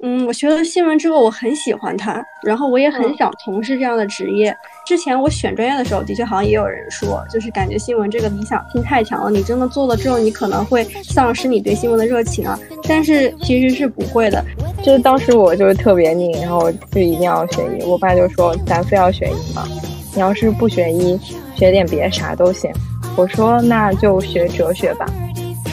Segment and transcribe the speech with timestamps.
[0.00, 4.56] 嗯，我学了新闻之后，我很喜欢它，然后我也很想从事这样的职业。
[4.86, 12.56] 之前我选专业的时候，的确好像也有人说，就是感觉新闻这个理想性太强了，你真的做了之后，你可能会丧失你对新闻的热情啊。
[12.88, 14.44] 但是其实是不会的，
[14.84, 17.82] 就是当时我就是特别拧，然后就一定要学医。
[17.84, 19.66] 我爸就说：“咱非要学医吗？
[20.14, 21.18] 你要是不学医，
[21.56, 22.70] 学点别的啥都行。”
[23.16, 25.06] 我说：“那就学哲学吧。”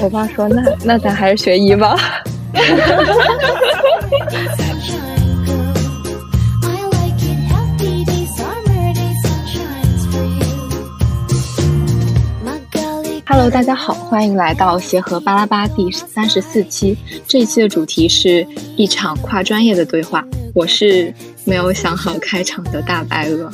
[0.02, 1.96] 我爸说：“那那咱还是学医吧。
[13.28, 16.98] ”！Hello，大家好，欢迎来到协和巴拉巴第三十四期。
[17.28, 20.24] 这一期的主题是一场跨专业的对话。
[20.54, 23.52] 我是没有想好开场的大白鹅。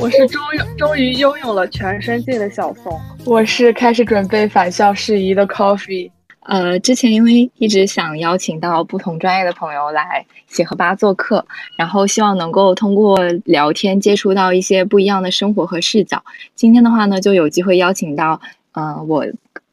[0.00, 0.42] 我是终
[0.76, 3.00] 终于拥有了全身镜的小松。
[3.24, 6.10] 我是开始准备返校事宜的 Coffee。
[6.48, 11.44] 呃，之前因为一直想邀请到不同专业的朋友来协和吧做客，
[11.76, 16.24] 然后希望能够通过聊天接触到一些不一样的生活和视角。
[16.54, 18.40] 今天的话呢，就有机会邀请到，
[18.72, 19.26] 呃，我。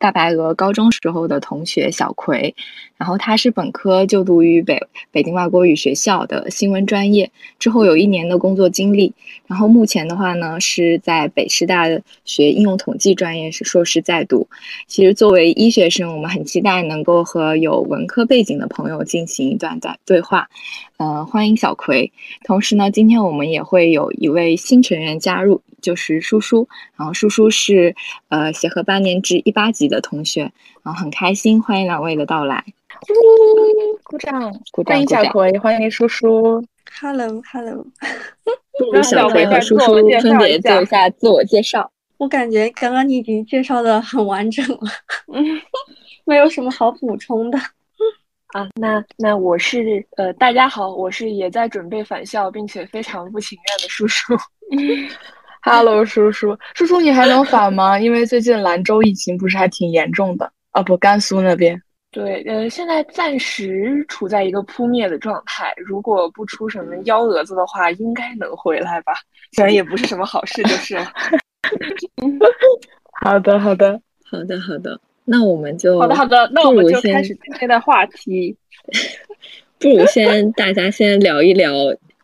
[0.05, 2.53] 大白鹅高中时候的同学小葵，
[2.95, 9.11] 然后他是本科就读于北北京外国语学校的新闻专业，之后有一年的工作经历，
[9.47, 11.87] 然后目前的话呢是在北师大
[12.23, 14.47] 学应用统计专业是硕士在读。
[14.85, 20.47] 其实作为医学生，我们很期待能够和有文科背景的朋友进行一段在对话。
[20.97, 22.11] 呃，欢迎小葵。
[22.43, 26.69] 同时呢，今天我们也会有一位新成员加入，就是叔叔。
[26.95, 27.93] 然后叔叔是
[28.29, 30.51] 呃协和八年制一八级的同学，
[30.83, 32.63] 然后很开心，欢迎两位的到来。
[34.03, 36.63] 鼓掌，鼓掌，欢迎小葵，欢迎叔叔。
[36.99, 37.85] Hello，Hello。
[38.93, 41.91] 让小葵和叔叔分别做一下自我介绍。
[42.17, 44.79] 我感觉刚刚你已经介绍的很完整了，
[45.33, 45.61] 嗯，
[46.23, 47.57] 没有什么好补充的。
[48.53, 54.33] 啊，那那我是呃，大家好，我是也在准备返校，并且非常不情愿的叔叔。
[55.67, 57.99] Hello，叔叔，叔叔你还能返吗？
[57.99, 61.81] 因为最近兰州疫情不是还挺严重的啊，不，甘肃那边。
[62.11, 69.13] 对，呃，现在暂时处在一个扑灭的状态，如果不出什么幺蛾子的话，应该能回来吧。
[69.53, 71.11] 虽然也不是什么好事，就是了。
[73.25, 75.01] 好的，好的，好的，好的。
[75.23, 78.55] 那我们就好的好的，那我们就开始今天的话题。
[79.79, 81.73] 不如先大家先聊一聊，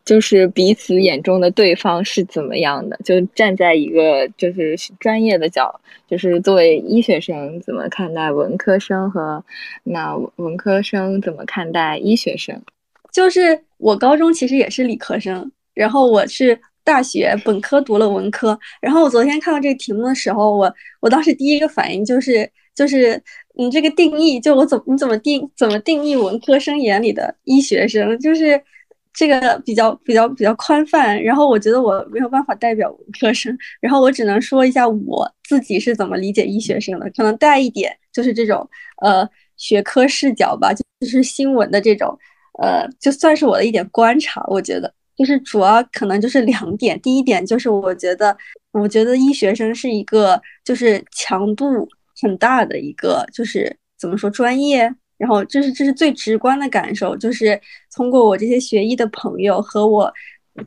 [0.04, 2.98] 就是彼此眼中的对方是怎么样的？
[3.04, 9.44] 就站在一个就是专业的角，就是作为医学生怎么看待文科生和
[9.84, 12.60] 那文科生怎么看待医学生？
[13.12, 22.50] 就是我高中其实也是理科生，然后我是大学本科读了文科，然后我昨天看到这个题目的时候，我我当时第一个反应就是。
[22.74, 23.22] 就是
[23.54, 28.18] 你这个定义，就我怎么你怎么定怎么定义文科生眼里的医学生？
[28.18, 28.58] 就是
[29.12, 31.22] 这个比较比较比较宽泛。
[31.22, 38.68] 然后我觉得我没有办法代表文科生，然后我只能说一下我自己是怎么理解医学生的，可能带一点就是这种
[39.02, 42.16] 呃学科视角吧，就是新闻的这种
[42.62, 44.44] 呃，就算是我的一点观察。
[44.48, 48.36] 我觉得就是主要可能就是两点，第一点就是我觉得
[48.72, 51.88] 我觉得医学生是一个就是强度。
[52.20, 57.60] 很大的一个就是怎么说专业，然后这是这是最直观的感受，就是
[57.94, 60.12] 通过我这些学医的朋友和我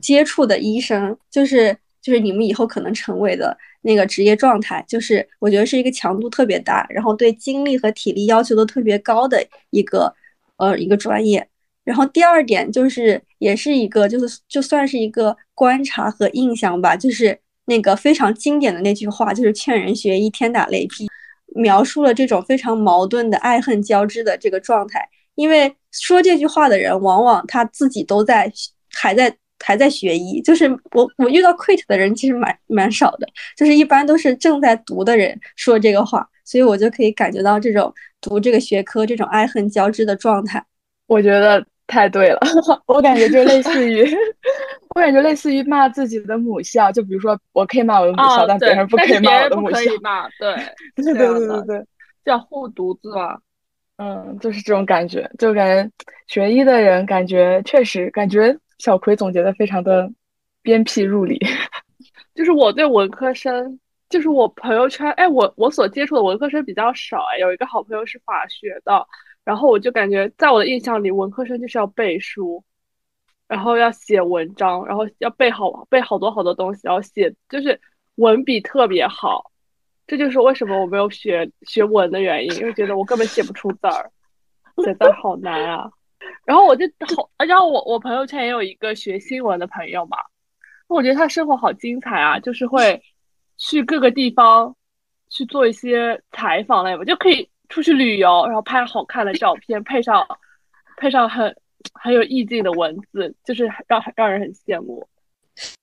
[0.00, 10.10] 接触的医生，就是就是你们以后可能成为的那个职业状态，就是我觉得是一个强度特别大，然后对精力和体力要求都特别高的一个
[10.56, 11.46] 呃一个专业。
[11.84, 21.06] 然后第二点就是也是一个就是就算是一个观察和印象吧，就是那个非常经典的那句话，就是劝人学医天打雷劈。
[21.54, 28.52] 描述了这种非常矛盾的爱恨交织的这个状态，因为说这句话的人往往他自己都在
[28.92, 33.26] 还在还在学医，就是我我遇到 quit 的人其实蛮蛮少的，
[33.56, 40.62] 就是一般都是正在读的人说这个话，所以我就可以感觉到这种读这个学科这种爱恨交织的状态。
[41.06, 42.40] 我觉得太对了，
[42.86, 44.04] 我感觉就类似于。
[44.94, 49.78] 我感觉类似于骂自己的母校，就比如说我可以骂我的母校，但别人不可以骂我的母校。
[50.00, 50.54] 骂，对，
[50.96, 51.86] 对对对对对，
[52.24, 53.38] 叫护犊子嘛。
[53.98, 55.90] 嗯，就是这种感觉，就感觉
[56.26, 60.10] 学医的人感觉确实感觉小葵总结的非常的
[60.62, 61.38] 鞭辟入里。
[62.34, 63.78] 就是我对文科生，
[64.08, 69.06] 就是我朋友圈，哎，我我所接触的文科生比较少，哎，有一个好朋友是法学的，
[69.46, 72.62] 然后我就感觉在我的印象里，文科生就是要背书。
[73.48, 77.80] 然后要写文章，然后要背好背好多好多东西，然后写就是
[78.16, 79.52] 文笔特别好，
[80.04, 84.10] 这就是为什么我没有学学文的原因，因为觉得我根本写不出字儿。
[84.84, 85.88] 真的好难啊。
[86.44, 86.84] 然后我就
[87.16, 90.16] 好，然后我我朋友圈也有一个学新闻的朋友嘛，
[90.88, 93.00] 我觉得他生活好精彩啊，就是会
[93.56, 94.74] 去各个地方
[95.28, 100.26] 去做一些采访类嘛，就可以出去旅游，然后拍好看的照片，配上
[100.96, 101.54] 配上很
[101.94, 105.06] 很有意境的文字，就是让让人很羡慕。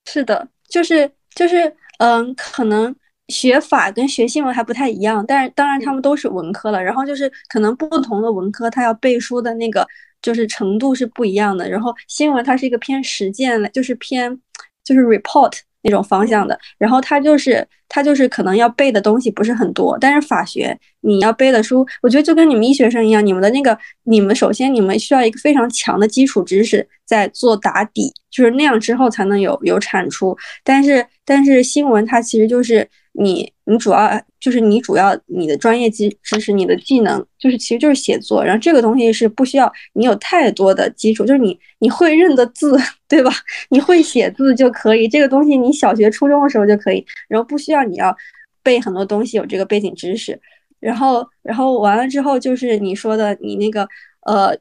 [0.05, 2.95] 是的，就是就是嗯，可能
[3.27, 9.87] 学法跟学新闻还不太一样，但是当然他们都是文科了，然后就是可能不同的文科，他要背书的那个。
[10.23, 14.39] 就是程度是不一样的，然后新闻它是一个偏实践的，就是偏
[14.81, 15.51] 就是 report
[15.83, 34.21] 那种方向的，然后他就是他就是可能要背的东西不是很多，但是法学你要背的书，我觉得就跟你们医学生一样，你们的那个你们首先你们需要一个非常强的基础知识在做打底，就是那样之后才能有有产出，但是但是新闻它其实就是你你主要。
[34.43, 42.77] 就是你主要你的专业技知识，你的技能就是其实就是写作，然后这个东西是不需要你有太多的基础，就是你你会认的字，
[43.07, 43.31] 对吧？
[43.71, 48.13] 你会写字就可以，这个东西你小学初中的时候就可以，然后不需要你要
[48.61, 50.37] 背很多东西，有这个背景知识，
[50.81, 53.87] 然后然后完了之后就是你说的你那个
[54.25, 54.53] 呃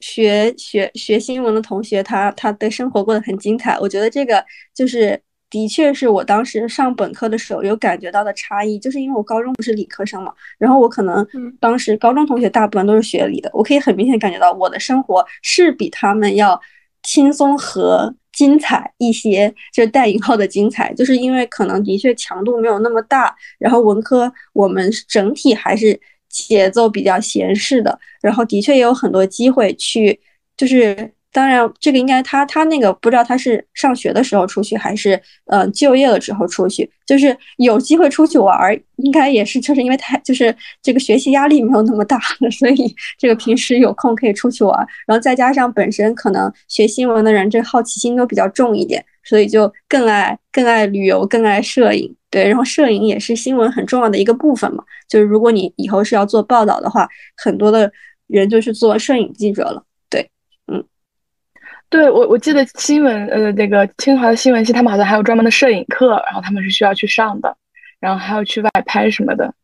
[0.00, 4.44] 学学学新闻的同学，他他的生活过得很精彩，我觉得这个
[4.74, 5.18] 就是。
[5.54, 11.24] 的确是我当时上本科的时候有感觉到的差异，就是因为我高中不是理科生嘛，然后我可能
[11.60, 16.60] 当时高中同学大部分都是学理的，我可以很明显感觉到我的生活是比他们要
[17.04, 30.18] 轻松和精彩一些，就是带引号的精彩，就是因为可能的确强度没有那么大，然后文科我们整体还是节奏比较闲适的，然后的确也有很多机会去，
[30.56, 31.12] 就是。
[31.34, 38.56] 当然，这个应该他他那个不知道他是上学的时候出去还是呃就业了之后出去，就是有机会出去玩，
[38.98, 42.20] 应该也是就是因为他就是这个学习压力没有那么大，
[42.56, 44.78] 所以这个平时有空可以出去玩，
[45.08, 57.90] 然后再加上本身可能学新闻的人这好奇心都比较重一点，所以就更爱更爱旅游，更爱摄影，对，然后摄影也是新闻很重要的一个部分嘛，就是如果你以后是要做报道的话，很多的
[58.28, 59.82] 人就是做摄影记者了。
[61.94, 67.56] 对我，我记得新闻，呃，那个清华的新闻系，他们好像还有专门的摄影课，然后他们是需要去上的，
[68.00, 69.54] 然后还要去外拍什么的。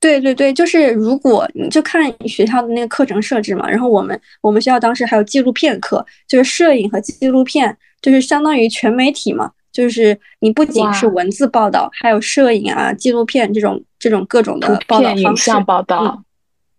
[0.00, 15.50] 对对对，就是如果你就看学校的那个课程设置嘛，然后我们我们学校当时还有纪录片课，就是摄影和纪录片，就是相当于全媒体嘛，就是你不仅是文字报道，还有摄影啊、纪录片这种这种各种的报道方式。
[15.66, 16.24] 报道。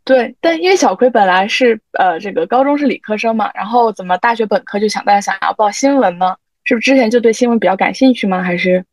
[0.03, 6.35] 对，但因为小葵本来是呃这个高中是理科生嘛，然后怎么大学本科就想大家想要报新闻呢？
[6.63, 8.41] 是不是之前就对新闻比较感兴趣吗？
[8.41, 8.83] 还是，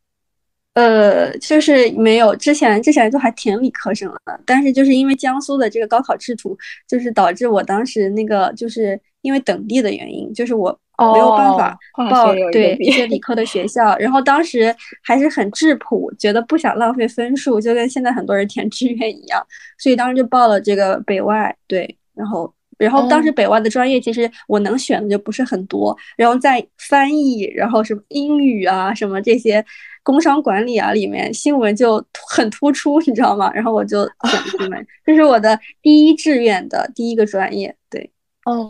[0.75, 6.56] 呃，就是没有之前之前就还挺理科生的，但是就是因为江苏的这个高考制度，
[6.87, 10.79] 就是导致我当时那个就是因为等地的原因，就是我。
[11.00, 11.79] 没有办法
[12.11, 19.41] 报对一些理科的学校，然后当时还是很质朴，觉得不想浪费分数，就跟现在很多人填志愿一样，
[19.79, 21.56] 所以当时就报了这个北外。
[21.69, 29.65] 对，然后然后当时北外的专业其实我能选的就不是很多，然后在翻译，然后什么英语啊，什么这些
[30.03, 33.53] 工商管理啊里面，新闻就很突出，你知道吗？
[33.55, 37.73] 然后我就选新闻，这是我的第一志愿的第一个专业。
[37.88, 38.11] 对，
[38.47, 38.69] 哦，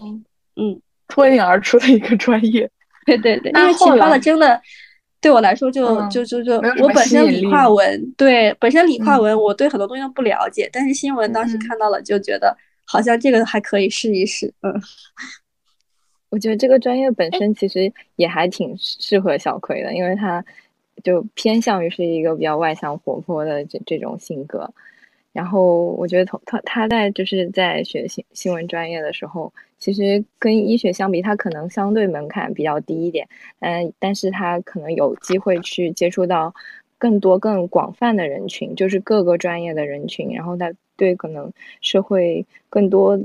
[0.59, 0.81] 嗯。
[1.11, 2.71] 脱颖而出的一个专业，
[3.07, 4.61] 对对对，因为其他的真的
[5.23, 14.53] 对我来说就就就就我本身理化文，对本身理化文，我对很多东西都不了解，但是新闻当时看到了，就觉得好像这个还可以试一试。
[14.61, 14.71] 嗯，
[16.29, 20.45] 我觉得这个专业本身其实也还挺适合小葵的，因为他
[21.03, 24.71] 就偏向于是一个比较外向活泼的这这种性格。
[25.39, 29.53] 然后我觉得他他他在就是在学新新闻专业的时候。
[29.81, 33.29] 其实跟医学相比，他可能相对门槛比较低一点，
[33.61, 36.53] 嗯，但是他可能有机会去接触到
[36.99, 41.49] 更多更广泛的人群，就是各个专业的人群，然后他对可能
[41.81, 43.17] 社会更多，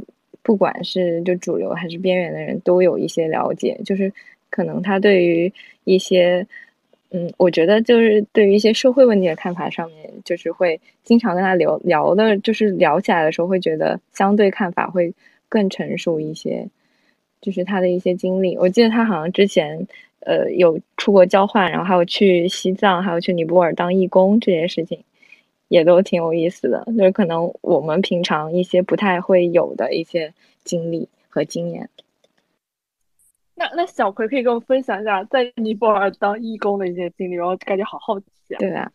[0.44, 4.14] 不管是就主流还是边缘的人都有一些了解，就是
[4.52, 5.52] 可能他对于
[5.86, 6.46] 一些，
[7.14, 15.14] 嗯，我觉得就是对于一些社会问题的看法上面，就是会经常跟他聊聊的，就是聊起来的时候会觉得相对看法会。
[15.50, 16.68] 更成熟一些，
[17.40, 18.58] 就是他的一些经历。
[18.58, 19.86] 我记得他好像之前，
[20.22, 24.98] 呃，有出国交换，然后还有去西藏，还有去尼泊尔当义工，这些事情
[25.68, 26.84] 也都挺有意思的。
[26.98, 31.88] 就是可能我们平常一些不太会有的一些经历和经验。
[33.64, 38.58] 那那小葵可以跟我们分享一下在尼泊尔当义工的一些经历，然后感觉好好奇啊。
[38.60, 38.92] 对啊，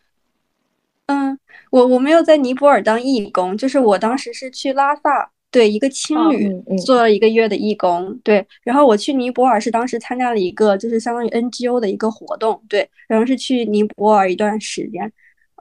[1.07, 1.39] 嗯，
[1.71, 5.31] 我我没有在尼泊尔当义工，就是我当时是去拉萨。
[5.51, 8.45] 对，一个青旅做了一个月的义工，对。
[8.61, 12.87] 然后我去尼泊尔是当时参加了一个就是相当于 NGO 的一个活动，对。
[13.07, 15.11] 然后是去尼泊尔一段时间，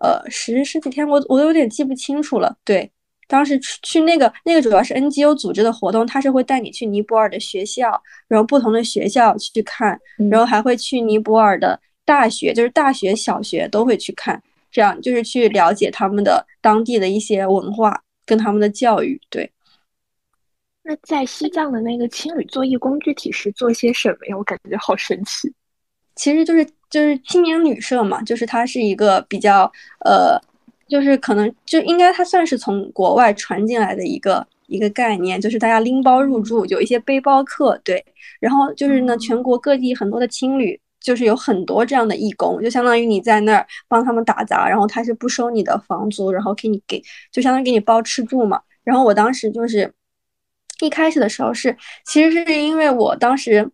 [0.02, 2.90] 呃，十十几天，我我都有点记不清楚了，对。
[3.28, 14.42] 当时去去那个那个主要是 NGO 组织的活动，他是会带你去尼泊尔的学校，然后不同的学校去看，然后还会去尼泊尔的大学，就是大学、小学都会去看，
[14.72, 19.20] 这样就是去了解他们的当地的一些文化跟他们的教育。
[19.28, 19.52] 对。
[20.82, 24.36] 那在西藏的那个青旅做义工，具体是做些什么呀？
[24.38, 25.52] 我感觉好神奇。
[26.14, 29.70] 其实就是就是青年旅社嘛，就是它是一个比较
[30.06, 30.40] 呃。
[30.88, 38.04] 就是可能就应该它算是从国外传进来的一个一个概念，就是大家拎包入住，有一些背包客，对。
[38.40, 47.02] 然后就是呢，全国各地很多的青旅，就是有很多这样的义工，就相当于你在那儿帮他们打杂，然后他是不收你的房租，然后给你给，
[47.32, 48.60] 就相当于给你包吃住嘛。
[48.84, 49.92] 然后我当时就是
[50.80, 51.76] 一开始的时候是，
[52.06, 53.68] 其实是因为我当时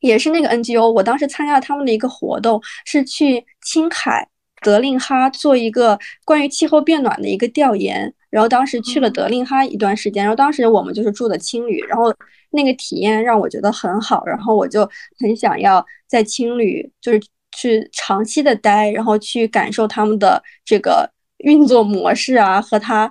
[0.00, 4.28] 也是那个 NGO，我当时参加了他们的一个活动，是去青海。
[4.64, 12.12] 德令哈做一个关于气候变暖的一个调研，然后当时去了德令哈一段时间，然后当时我们就是住的青旅，然后
[12.50, 14.88] 那个体验让我觉得很好，然后我就
[15.20, 17.20] 很想要在青旅就是
[17.52, 23.10] 去长期的待，然后去感受他们的这个运作模式啊和他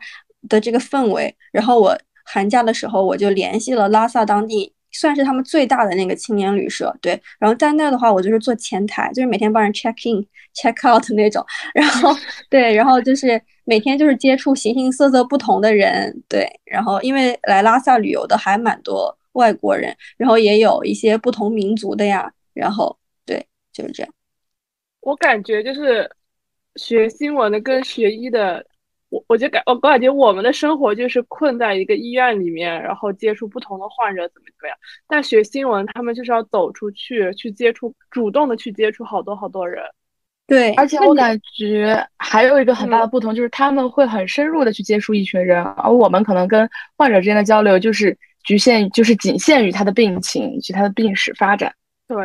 [0.50, 1.95] 的这个氛围，然后我
[2.25, 4.73] 寒假的时候我就联系了拉萨当地。
[4.94, 7.22] 算是他们最大的那个青年旅社，对。
[7.40, 11.46] 然后在那的话，我就是做前台，就是每天帮人 check in、 check out 那种。
[11.74, 12.16] 然后
[12.50, 16.48] 对，然后就是每天就是接触形形色色不同的人，对。
[16.64, 22.32] 然后因为来拉萨旅游的还蛮多外国人，然后也有一些不同民族的呀。
[22.54, 24.14] 然后对，就是这样。
[25.02, 26.10] 我感觉就是
[26.76, 28.66] 学新闻的跟学医的。
[29.13, 34.75] 我我就感我我感觉我们的生活就是困在一个医院里面，然后接触不同的患者怎么怎么样。
[35.08, 39.84] 但学新闻，他们就是要走出去，去接触，主动的去接触好多好多人。
[40.48, 46.67] 对，而且我感觉还有一个很大的不同，就是他们会很深入的去接触一群人，而我们可能跟
[46.98, 51.72] 患者之间的交流就是局限，就是仅限于他的病情以及他的病史发展。
[52.08, 52.17] 对，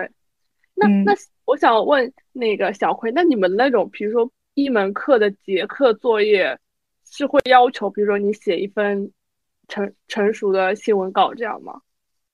[0.75, 1.13] 那那
[1.45, 6.59] 我想问那个小葵，那你们那种，比如说一门课的结课作业。
[7.11, 9.11] 是会要求，比如说你写一份
[9.69, 11.81] 成成熟的新闻稿这样吗？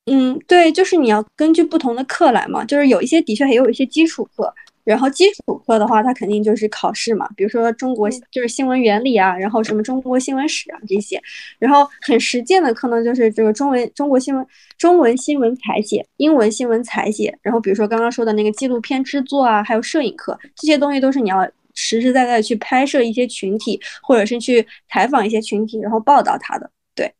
[0.07, 2.65] 嗯，对，就是你要根据不同的课来嘛。
[2.65, 4.53] 就是有一些的确还有一些基础课，
[4.85, 7.27] 然后基础课的话，它肯定就是考试嘛。
[7.35, 11.19] 比如说中国就是新闻原理啊，然后什么中国新闻史啊这些。
[11.59, 17.35] 然后很实践的课呢，就是这个中文中国新闻中文新闻采写、英文新闻采写。
[17.41, 21.51] 然后比如说刚刚说的那个纪录片制作啊，还有摄影课，这些东西都是你要。
[21.85, 26.71] 实实在在去拍摄一些群体，或者是去采访一些群体，然后报道他的。
[26.95, 27.13] 对，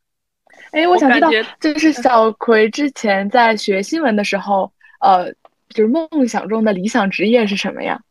[0.71, 1.29] 哎，我想知道，
[1.59, 5.31] 就是小葵之前在学新闻的时候，呃，
[5.69, 8.01] 就是梦想中的理想职业是什么呀？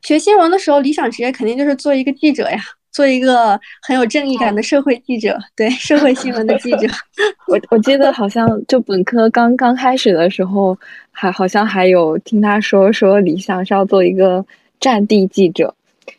[0.00, 2.58] 学新闻的时候，理想职业肯定就是做一个记者呀，
[2.90, 5.38] 做一个很有正义感的社会记者。
[5.54, 6.88] 对，社会新闻的记者。
[7.48, 10.78] 我我记得好像就本科刚刚开始的时候，
[11.10, 14.42] 还好像还有听他说说理想是要做一个。
[14.80, 15.74] 战地记者，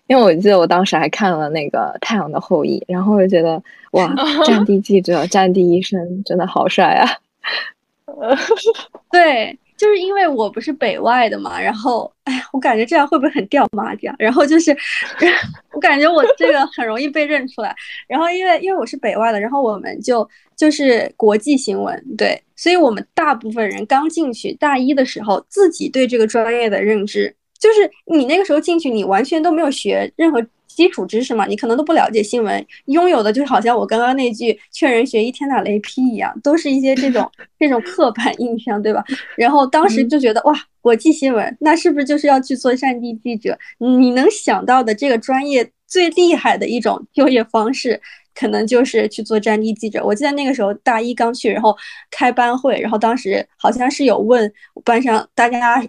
[0.07, 3.61] 因为我记得我当时还看了那个《太阳的后裔》，然后我就觉得
[3.91, 4.13] 哇，
[4.45, 7.07] 战地记者、战地医生真的好帅啊！
[9.11, 14.13] 对，就是因为我不是北外的嘛，然后哎呀，我感觉这样会不会很掉马甲？
[14.17, 14.75] 然后就是
[15.71, 17.75] 我感觉我这个很容易被认出来。
[18.07, 27.35] 然后因为因为我是北外的，然后我们就就是国际新闻，对，所以我们大部分人刚进去大一的时候，自己对这个专业的认知。
[27.59, 39.03] 就是你那个时候进去，你完全都没有学任何基础知识嘛，你可能都不了解新闻，拥有的就是好像我刚刚那句“劝人学医，天打雷劈”一样，都是一些这种 这种刻板印象，对吧？
[39.35, 43.57] 然后当时就觉得哇，国际新闻那是不是就是要去做战地记者？
[43.79, 47.99] 你能想到的这个专业最厉害的一种就业方式，
[48.35, 50.05] 可能就是去做战地记者。
[50.05, 51.75] 我记得那个时候大一刚去，然后
[52.11, 54.53] 开班会，然后当时好像是有问
[54.85, 55.83] 班上大家。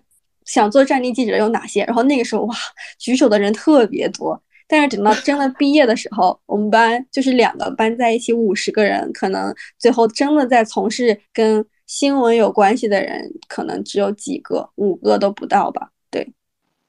[0.49, 1.85] 想做战地记者有哪些？
[1.85, 2.55] 然后那个时候哇，
[2.99, 4.43] 举手的人特别多。
[4.67, 15.91] 但是等到真的毕业的时候，我们班就是两个班在一起五十个人，可能最后真的在从事跟新闻有关系的人，可能只有几个，五个都不到吧？
[16.11, 16.27] 对。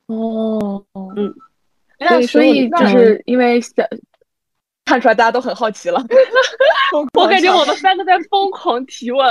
[0.08, 0.84] 哦，
[1.16, 1.34] 嗯，
[2.00, 3.86] 那所以就是因为想。
[4.90, 6.04] 看出来大家都很好奇了，
[7.14, 9.24] 我感觉我们三个在疯狂提问。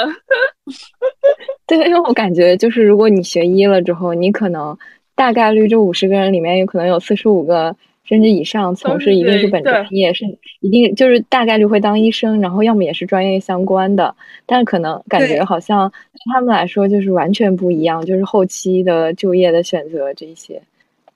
[1.66, 4.78] 对，因为我感觉就是如果你学医了之后，你可能
[5.16, 7.74] 大概率这五十个人里面有可能有四十五个
[8.04, 10.24] 甚至以上从事一定是本专业，是
[10.60, 14.14] 一定就是大概率会当医生，然后要么也是专业相关的，
[14.46, 20.62] 但可能感觉好像对他们来说就是完全不一样，就是后期的就业的选择这一些。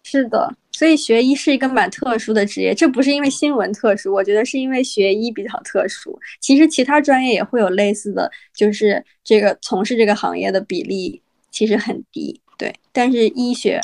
[0.04, 6.18] 是的，所以学医是一个蛮特殊的职业，这不是因为新闻特殊，我觉得是因为学医比较特殊。
[6.40, 12.74] 其实其他专业也会有类似的，就是这个从事这个行业的比例其实很低，对。
[12.92, 13.80] 但是医学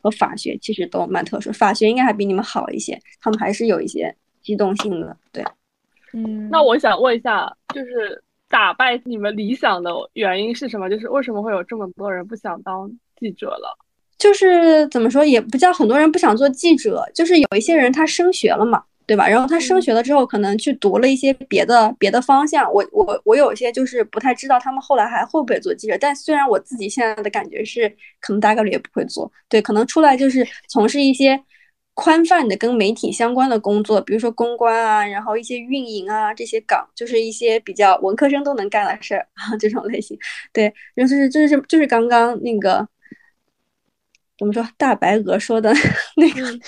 [0.00, 5.44] 和法学其实都蛮特殊，法学应该还比你们好一些，他们还是有一些机动性的，对。
[6.14, 10.88] 嗯，那我想问一下，就是打败你们理想的原因是什么？
[10.88, 13.76] 就是为什么会有这么多人不想当记者了？
[14.18, 19.28] 就是怎么说，也不叫很多人不想做记者，就是有一些人他升学了嘛，对吧？
[19.28, 22.70] 然后他升学了之后，可能去读了一些别的别的方向。
[22.72, 27.88] 我我我有些就是不太知道他们后来还会不会做记者，但虽然我自己现在的感觉是，
[28.20, 29.30] 可能大概率也不会做。
[29.48, 31.40] 对，可能出来就是从事一些
[31.94, 40.18] 宽泛的跟媒体相关的工作，比如说公关啊，然后一些运营啊这些岗，就是一些比较文科生都能干的事儿啊 这种类型。
[40.52, 42.86] 对，就是就是就是刚刚那个。
[44.38, 44.64] 怎么说？
[44.76, 45.74] 大白鹅说的
[46.16, 46.58] 那个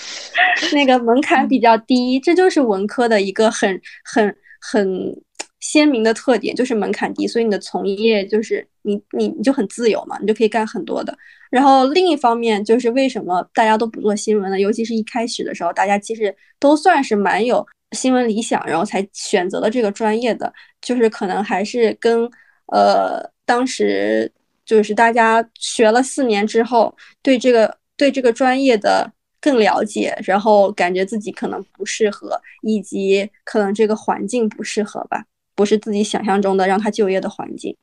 [0.73, 5.15] 那个门槛比较低，这就是文科的一个很很很
[5.61, 11.17] 鲜明的特点，就是门槛低，所以你的从业就是你你你就很自由嘛，你就可以干很多的。
[11.49, 14.59] 然后另一方面就是为什么大家都不做新闻呢？
[14.59, 22.29] 尤其是一开始的时候，大家其实都算是蛮有新闻理想，然后才选择了这个专业的，就是可能还是跟
[22.67, 24.29] 呃当时。
[24.65, 35.25] 就是大家学了四年之后，对这个对这个专业的更了解，然后感觉自己可能不适合，以及可能这个环境不适合吧，
[35.55, 37.75] 不是自己想象中的让他就业的环境。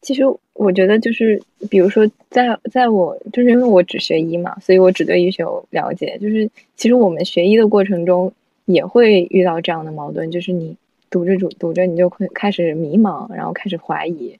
[0.00, 0.22] 其实
[0.52, 6.16] 我觉得就是，比如说在在我就是因为我只学医嘛，所以我只对医学有了解。
[6.20, 8.32] 就是其实我们学医的过程中
[8.66, 10.76] 也会遇到这样的矛盾，就是你
[11.10, 14.38] 读着读读着，你就会开始迷茫，然后开始怀疑。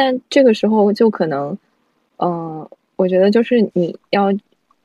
[0.00, 1.58] 但这个时候就可能，
[2.18, 4.32] 嗯，我觉得就是你要，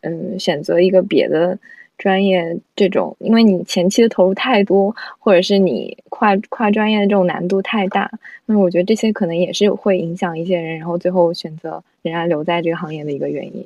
[0.02, 1.56] 嗯，选择一个别的
[1.99, 8.10] 专业，这种，因为你前期的投入太多，或者是你跨跨专业的这种难度太大，
[8.47, 13.63] 那我觉得这些可能也是会影响一些人，然后最后选择仍然留在这个行业的一个原因。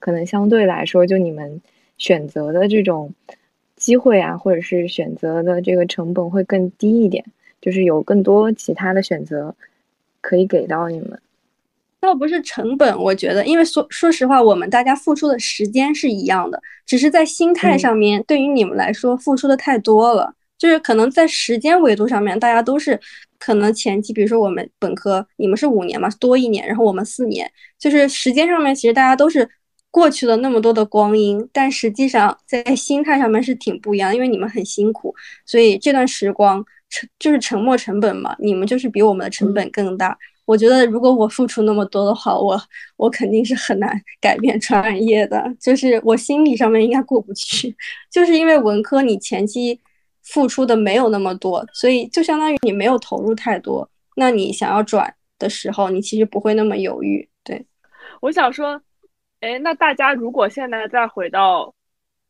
[0.00, 1.62] 可能相对来说，就你们
[1.96, 3.14] 选择的这种
[3.74, 7.24] 机会啊，或者是选择的这个成本会更低一点，
[7.58, 9.54] 就是有更多其他的选择。
[10.20, 11.20] 可以给到你们，
[12.00, 22.98] 倒不是成本，我觉得，因为说说实话，我们大家付出的时间是一样的，只是在心态上面，对于你们来说付出的太多了，就是可能在时间维度上面，大家都是
[23.38, 29.48] 可能前期，比如说我们本科，你们是五年嘛，多一年，然后我们四年，就是时间上面，其实大家都是
[29.90, 36.64] 过去了那么多的光阴，但实际上在心态上面是挺不一样，因为你们很辛苦，所以这段时光。
[36.90, 40.18] 沉就是沉没成本嘛，你们就是比我们的成本更大。
[40.44, 42.60] 我觉得如果我付出那么多的话，我
[42.96, 47.74] 我肯定是很难 改变专业的，就是我心理上面应该过不去。
[48.10, 49.80] 就是因为文科你前期
[50.24, 53.88] 付出的没有那么多，所以就相当于你没有投入太多。
[54.16, 57.28] 那你想要转的时候，你其实不会那么犹豫。
[57.44, 57.64] 对，
[58.20, 58.82] 我想说，
[59.38, 61.72] 哎，那大家如果现在再回到，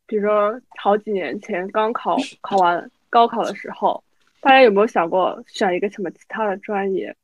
[0.07, 4.05] 比如说好几年前刚考 考完高考的时候。
[4.41, 7.15] 大家有没有想过选一个什么其他的专业？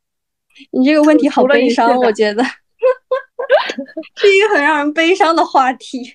[0.70, 2.42] 你这个问题好悲伤，我觉得
[4.16, 6.14] 是一个很让人悲伤的话题。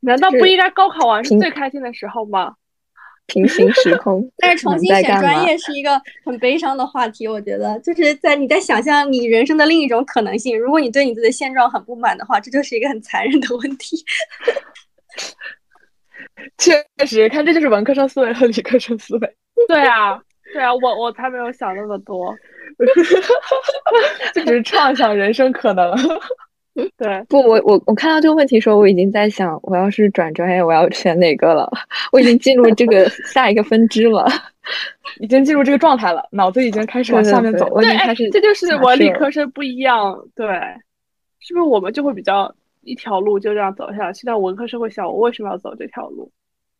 [0.00, 2.54] 难道不应该高考完是最开心的时候吗？
[3.26, 7.26] 平行时空， 但是重新选专业是一个很悲伤的话题。
[7.28, 10.58] 我觉得就是在你在想象你人生的另一种可能性。
[10.58, 14.04] 如果你对你自己的现状很不满的话，这就是一个很残忍的问题。
[16.58, 16.72] 确
[17.06, 19.36] 实，看这就是文科生思维和理科生思维。
[19.68, 20.20] 对啊，
[20.52, 22.34] 对啊，我我才没有想那么多，
[24.34, 25.94] 就只是畅想人生可能。
[26.96, 31.70] 对，不，我我我看到这个问题时候，我已经在想，我要是转专业，我要选哪个了？
[32.12, 34.26] 我已经进入这个下一个分支了，
[35.20, 37.68] 已经进入这个状态了，脑子已经开始往下面走。
[37.72, 40.18] 我已经开始，这就是我理科生不一样。
[40.34, 40.46] 对，
[41.40, 42.52] 是不是我们就会比较？
[42.82, 46.30] 一条路就这样走下去，但文科生会想我为什么要走这条路？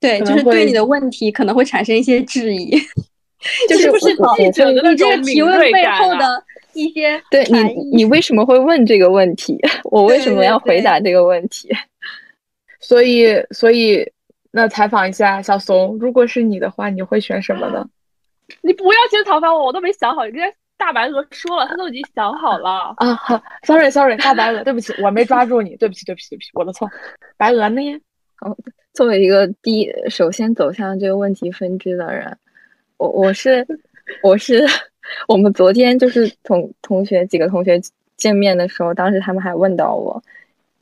[0.00, 2.76] 对，就是对你的问题可能会产生一些质疑，
[3.68, 9.56] 就是不是记者的那种提问背后的一些对你，你为什么会问这个问题？
[9.90, 11.68] 我为什么要回答这个问题？
[12.80, 14.04] 所以，所以
[14.50, 17.88] 那采访一下小松，如果是你的话，你会选什么呢？
[18.60, 20.52] 你不要先采访我，我都没想好，你先。
[20.84, 23.14] 大白鹅说了，他都已经想好了啊。
[23.14, 26.90] 好，sorry sorry，大白鹅，对不起，我没抓住你，对不起对不起对不起，我的错。
[27.36, 27.80] 白鹅呢？
[28.44, 28.56] 嗯，
[28.92, 32.36] 作为一个第一首先走向这个问题分支的人，
[32.96, 33.64] 我我是
[34.24, 34.66] 我是
[35.28, 37.80] 我们昨天就是同同学几个同学
[38.16, 40.20] 见面的时候，当时他们还问到我，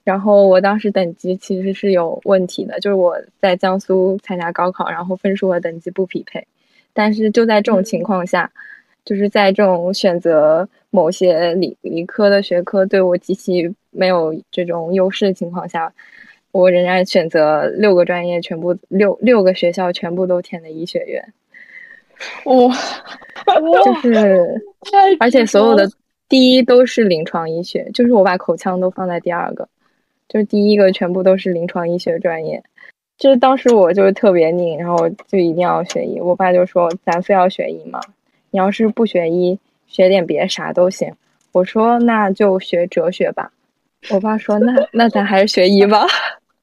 [0.02, 6.46] 然后我当时等级其实是有问题的，就是我在江苏参加高考，然后分数和等级不匹配，
[6.94, 8.50] 但是就在这种情况下，
[9.04, 15.92] 就是在这种选择某些理理科的学科对我极其没有这种优势的情况下。
[16.52, 21.32] 我仍然选择六个专业，全部六六个学校全部都填的医学院。
[22.46, 22.74] 哇，
[23.84, 24.60] 就是，
[25.20, 25.88] 而且所有的
[26.28, 29.68] 第一都是临床医学，就是我把口腔都放在第二个，
[30.28, 32.60] 就是第一个全部都是临床医学专业。
[33.16, 36.18] 就是当时我就是特别拧，然后就一定要学医。
[36.18, 38.00] 我爸就说：“咱非要学医吗？
[38.50, 41.14] 你要是不学医，学点别啥都行。”
[41.52, 43.52] 我说：“那就学哲学吧。”
[44.10, 46.06] 我爸说：“那那咱还是学医吧。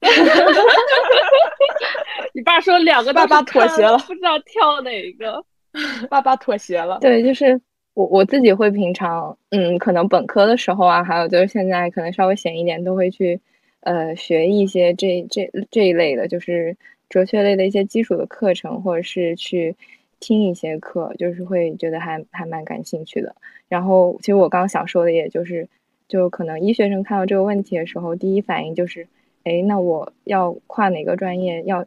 [2.34, 5.44] 你爸说两个爸爸妥协了，不知道跳哪一个。
[6.08, 6.98] 爸爸妥协了。
[7.00, 7.60] 对，就是
[7.94, 13.38] 我我自己会平常，嗯，可能本科的时候啊，还有就是现在可能稍微闲一点，都会去
[13.80, 16.76] 呃学一些这这这一类的，就是
[17.08, 19.74] 哲学类的一些基础的课程，或者是去
[20.20, 23.34] 听一些课，就是会觉得还还蛮感兴趣的。
[23.68, 25.68] 然后，其实我刚想说的，也就是，
[26.08, 29.06] 就可能医学生看到这个问题的时候，第一反应就是。
[29.44, 31.62] 哎，那我要跨哪个专业？
[31.62, 31.86] 要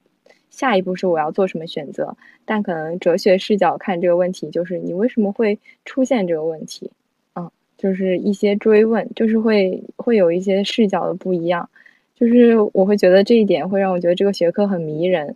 [0.50, 2.17] 下一步是我要做什么选择？
[2.44, 6.89] 但可能哲学视角看这个问题，就是你为什么会出现这个问题？
[7.36, 11.70] 嗯，就是一些追问，就是会会有一些视角的不一样。
[12.15, 15.36] 就是我会觉得这一点会让我觉得这个学科很迷人。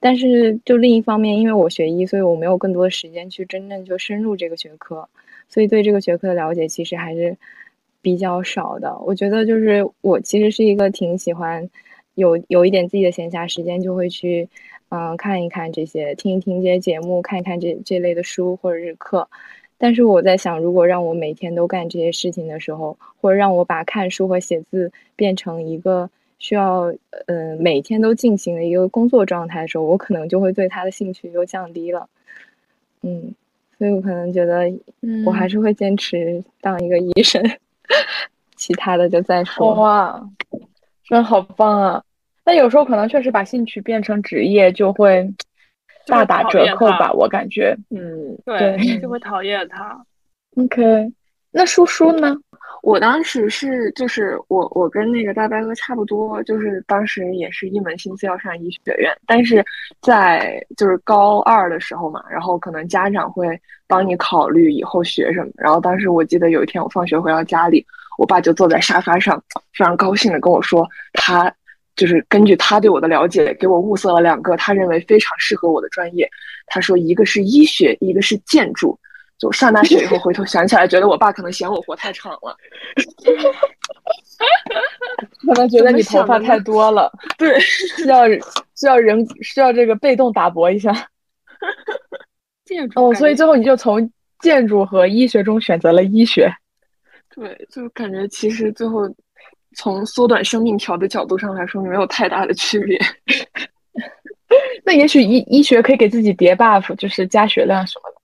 [0.00, 5.08] 但是就另一方面，因为我学医，所以我没有更多的时间去真正就深入这个学科，
[5.48, 7.36] 所以对这个学科的了解其实还是。
[8.02, 11.68] 比较少的，我觉得就是我其实是一个挺喜欢
[12.14, 14.48] 有有一点自己的闲暇时间，就会去
[14.90, 19.28] 嗯看一看这些，听一听这些节目，看一看这这类的书或者是课。
[19.76, 26.92] 但是我在想，如果让我每天都干这些事情的时候，或者让我把看书和写字变成一个需要
[27.26, 32.08] 嗯每天都进行的一个工作状态的时候，我可能就会对他的兴趣又降低了。
[33.02, 33.34] 嗯，
[33.78, 34.64] 所以我可能觉得
[35.24, 37.42] 我还是会坚持当一个医生。
[38.56, 39.74] 其他的就再说。
[39.74, 40.28] 哇，
[41.04, 42.02] 真好棒啊！
[42.42, 45.30] 但有时候可能确实把兴趣变成职业，就会
[46.06, 47.12] 大打折扣吧。
[47.12, 50.04] 我感觉，嗯，对，就 会讨厌他。
[50.56, 51.12] OK，
[51.50, 52.36] 那叔叔呢？
[52.86, 59.64] 我当时是，就是我，我跟那个大白哥差不多，就是当时也是一门心思要上医学院，但是
[60.00, 65.50] 在就是高二的时候嘛，然后可能家长会帮你考虑以后学什么。
[65.56, 67.84] 然后当时我记得有一天我放学回到家里，
[68.18, 71.52] 我爸就坐在沙发上，非常高兴的跟我说，他
[71.96, 76.30] 就是根据他对我的了解，给我物色了两个他认为非常适合我的专业。
[76.68, 78.96] 他说一个是医学，一个是建筑。
[79.38, 82.56] 就上大学以后回头想起来，觉得我爸可能嫌我活太长了，
[85.46, 88.26] 可能觉得你头发太多了， 对，需要
[88.74, 90.92] 需要人需要这个被动打磨一下。
[92.64, 96.50] 建筑哦，所以最后你就从建筑和医学中选择了医学。
[97.34, 99.02] 对，就感觉其实最后
[99.76, 102.98] 从缩短生命条的角度上来说，没有太大的区别。
[104.84, 108.15] 那也许医医学可以给自己叠 buff，就是加血量什么的。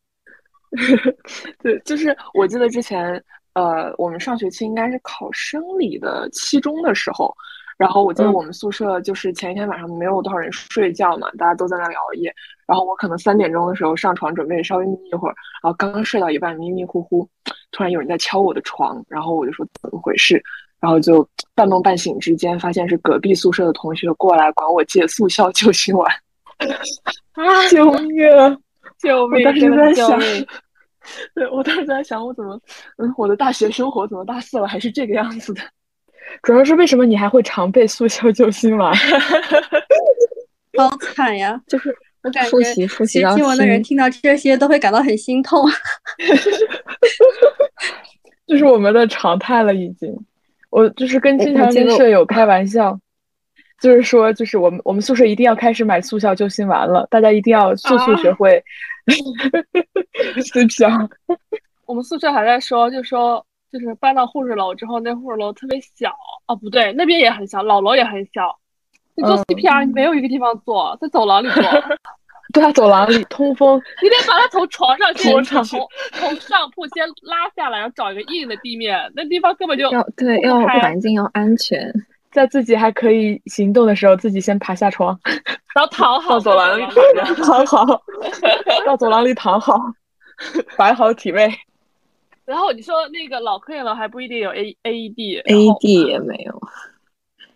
[1.62, 3.22] 对，就是我记得之前，
[3.54, 7.34] 呃，我们上学期应该是考生理的期中的时候，
[7.76, 12.34] 然后我记得我们宿舍就是前一天晚上没有多少人睡觉嘛，大家都在那里熬夜，
[12.66, 17.28] 然后我可能三点钟的时候上床准备稍微眯一会儿，然后刚刚睡到一半迷迷糊糊，
[17.70, 20.42] 突然有人在敲我的床，然后我就说怎么回事，
[20.80, 26.10] 然后就半梦半醒之间发现是隔壁宿舍的同学过来管我借速效救心丸，
[27.32, 28.58] 啊， 救命！
[28.86, 28.90] 啊！
[28.98, 29.46] 救命！
[29.46, 30.20] 我当时在想，
[31.34, 32.60] 对我当时在想，我怎么，
[32.98, 35.62] 嗯，我的大学生活怎么大四了还是这个样子的？
[36.42, 38.94] 主要是为什么你还会常备速效救心丸？
[40.78, 41.60] 好惨呀！
[41.66, 45.68] 就是我感觉复习复习听闻的人听到这些都会感到很心痛。
[48.46, 50.14] 就是我们的常态了，已经。
[50.70, 52.98] 我就是跟经常跟舍友开玩笑。
[53.82, 58.62] 就是说，就是我们我们宿舍一定要开始买速效救心丸了，大家一定要速速学会
[60.52, 60.88] 速效。
[61.84, 66.14] 我们宿舍还在说，就说就是搬到护士楼之后，那护士楼特别小
[66.46, 68.56] 哦，不对，那边也很小，老楼也很小。
[69.16, 71.62] 你做 CPR，你没有一个地方做，在走廊里做。
[72.54, 73.82] 对啊，走廊里通风。
[74.02, 75.64] 你得把它从床上先从
[76.12, 81.92] 从上铺先拉下来，然后找一个硬的地面，那地方根本就要对要环境要安全。
[82.32, 85.18] 在自己还可以行动的时候，自己先爬下床，
[85.74, 87.44] 然后躺好，到走廊里躺着。
[87.44, 88.02] 躺好，
[88.86, 89.76] 到走廊里躺好，
[90.76, 91.52] 摆好体位。
[92.44, 96.60] 然后你说那个老科研了还不一定有 A AED，，AED 也没有。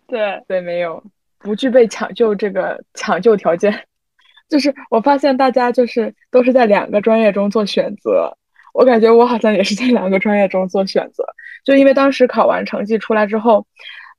[0.06, 1.02] 对，对，没有，
[1.38, 3.86] 不具备抢救这个抢救条件。
[4.48, 8.32] 就是我发现大家就是都是在两个专业中做选择，
[8.72, 11.24] 我感觉我好像也是在两个专业中做选择。
[11.64, 13.66] 就因为当时考完成绩出来之后，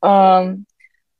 [0.01, 0.65] 嗯，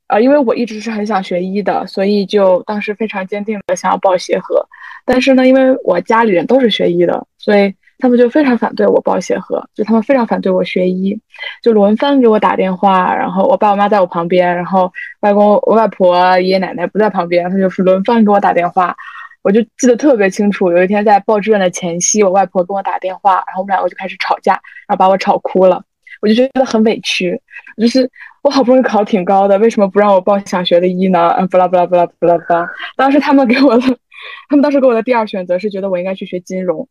[0.07, 4.67] 呃，因为我一直是很想学医的，所以就当时非常坚定的想要报协和。
[5.05, 11.19] 但是呢，因为我家里人都是学医的，所以他们就非常反对我报协和，就他们非常反对我学医，
[11.63, 18.95] 就轮番给我打电话，然后我爸我妈在我旁边，然后外公、我外婆、爷爷奶奶不在旁边，他就是轮番给我打电话。
[19.43, 24.53] 我就记得特别清楚，有一天在报志愿的前夕，我外婆跟我打电话，然后我们两个就开始吵架，
[24.87, 25.83] 然后把我吵哭了。
[26.21, 27.39] 我就觉得很委屈，
[27.77, 28.09] 就是
[28.41, 31.35] 我好不容易考挺高的，为什么不让我报想学的医呢？
[31.37, 32.69] 嗯，不啦不啦不啦不啦不啦。
[32.95, 33.81] 当时他们给我的，
[34.49, 36.87] 他们当时给我的第二选择是觉得我应该去学金融。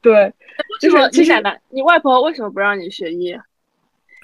[0.00, 0.32] 对，
[0.80, 1.32] 就就是是其实
[1.70, 3.34] 你外婆为什么不让你学医？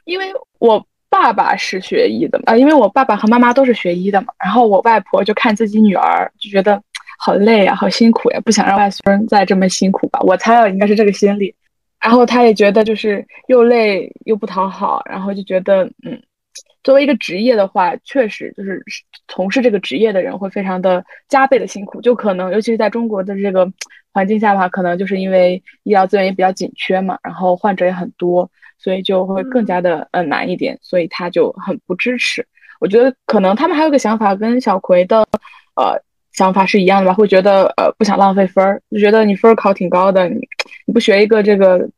[0.04, 0.26] 因为
[0.58, 6.82] 我爸爸是学医的嘛，啊，因为我爸爸和妈妈都是学医的嘛，然后我外婆就看自己女儿就觉得
[7.18, 11.54] 好累啊、好辛苦呀，不想让外孙再这么辛苦吧，我猜啊应该是这个心理。
[12.00, 16.20] 然后他也觉得就是又累又不讨好，然后就觉得嗯，
[16.82, 18.82] 作为一个职业的话，确实就是
[19.28, 23.70] 从事这个职业的人会非常的加倍的辛苦，就可能尤其是在中国的这个
[24.12, 32.46] 环境下吧，可能就是因为医疗资源也比较紧缺嘛，然后患者也很多，所以就会更加的呃难一点，所以他就很不支持。
[32.80, 35.20] 我觉得可能他们还有个想法跟小葵的
[35.76, 36.00] 呃
[36.32, 40.40] 想法是一样的吧，会觉得呃不想浪费分儿，就觉得你分儿考挺高的，你
[40.86, 41.88] 你不学一个这个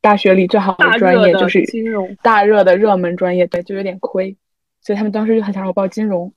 [0.00, 4.36] 大学里最好的专业就是金融大热的热门专业，对，就有点亏，
[4.80, 6.32] 所以他们当时就很想让我报金融，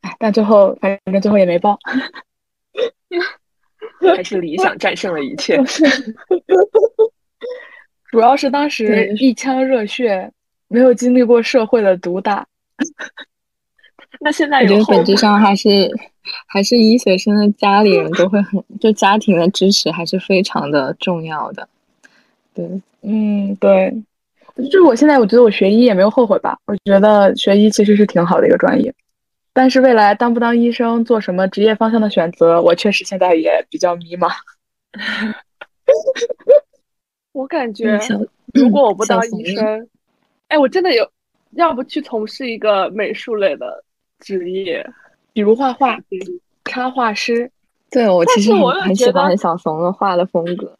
[0.00, 1.78] 哎，但最后反正最后也没报。
[4.16, 5.56] 还是理想战胜了一切。
[8.10, 10.30] 主要是当时一腔热血，
[10.68, 12.46] 没有经历过社会的毒打。
[14.24, 15.86] 那现在我觉得本质上还是
[16.46, 21.68] 还是医学生的家里人都会很，就家庭的支持还是非常的重要的。
[22.54, 22.66] 对，
[23.02, 23.94] 嗯，对，
[24.56, 28.94] 就是我现在我觉得我学医也没有后悔吧，我觉得学医其实是挺好的一个专业，
[29.52, 34.30] 但是未来当不当医生，做什么职业方向的选择，我确实现在也比较迷茫。
[37.32, 38.00] 我感觉
[38.54, 39.86] 如果我不当医生，
[40.48, 41.06] 哎，我真的有，
[41.56, 43.84] 要不去从事一个美术类的
[44.24, 44.84] 职业。
[45.32, 45.98] 比如画画、
[46.64, 47.50] 插画师，
[47.90, 50.72] 对我其实我很喜欢小怂的画的风格。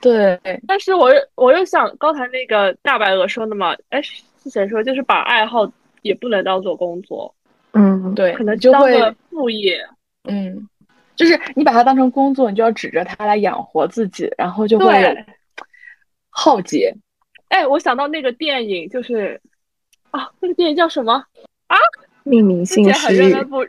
[0.00, 7.32] 对，但是我又我又想刚才那个大白鹅说的嘛，哎，是谁说就是把爱好也不能当做工作，
[7.72, 9.78] 嗯，对，可能就会副业。
[10.24, 10.66] 嗯，
[11.14, 15.26] 就是你把它当成工作，你就要指着它来养活自己，然后就会
[16.30, 16.92] 浩劫。
[17.48, 19.38] 哎，我想到那个电影，就是
[20.10, 21.22] 啊，那个电影叫什么？
[22.24, 23.68] 命名性之前很失语热的那部日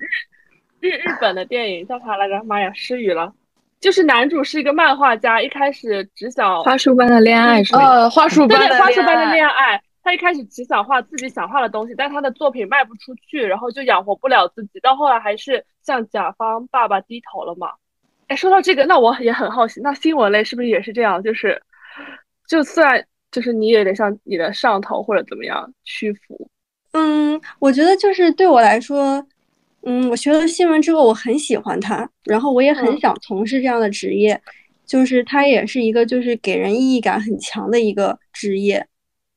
[0.80, 2.44] 日日本的电影叫啥来着？
[2.44, 3.34] 妈呀，失语了。
[3.80, 7.82] 就是男主是一个漫画家，一开始只想花束般的恋爱是吗？
[7.82, 9.82] 呃，花束般的花束般的恋爱。
[10.02, 14.80] 他一开始只想画自己想画的东西，但他的作品卖不出去，然后就养活不了自己。
[14.82, 17.70] 到后来还是向甲方爸爸低头了嘛。
[18.28, 21.24] 哎，说到这个，那我也很好奇，那新闻类是不是也是这样？
[21.24, 21.62] 就是，
[22.50, 26.50] 就虽然就是你也得向你的上头或者怎么样屈服。
[26.94, 29.26] 嗯，我觉得就是对我来说，
[29.84, 32.86] 嗯，我学了新闻之后，我很喜欢它，然后我也很。
[32.86, 34.40] 嗯想从事这样的职业，
[34.86, 38.86] 就是它也是一个就是给人意义感很强的一个职业，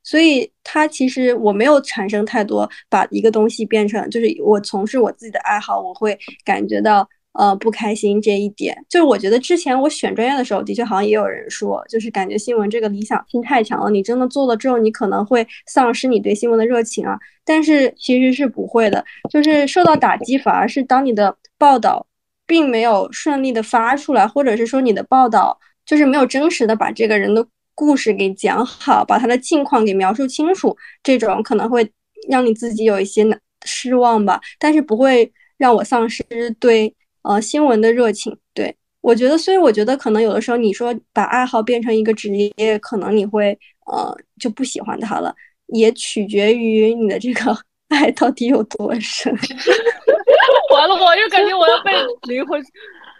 [0.05, 8.77] 所以它其实我没有产生太多把一个东西变成，就是我从事我自己的爱好，我会感觉到呃不开心这一点。
[8.88, 17.18] 就是我觉得之前我选专业的时候，的确好像也有人说，就是感觉新闻这个理想性太强了，你真的做了之后，你可能会丧失你对新闻的热情啊。
[17.44, 22.07] 但是其实是不会的，就是受到打击反而是当你的报道
[22.46, 31.88] 并没有顺利的发出来，或者是说你的报道就是没有真实的把这个人的故事给讲好，把他的近况给描述清楚，这种可能会
[32.29, 33.25] 让你自己有一些
[33.64, 36.25] 失望吧，但是不会让我丧失
[36.59, 36.92] 对
[37.27, 38.37] 呃新闻的热情。
[38.55, 45.35] 对我觉得，所以我觉得可能有的时候你说把爱好变成一个职业，可能你会呃就不喜欢它了。
[45.69, 47.57] 也取决于你的这个
[47.91, 49.33] 爱到底有多深。
[50.73, 51.93] 完了，我又感觉我要被
[52.29, 52.62] 灵魂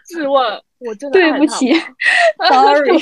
[0.07, 1.73] 质问，我真的对不起，
[2.47, 2.97] sorry。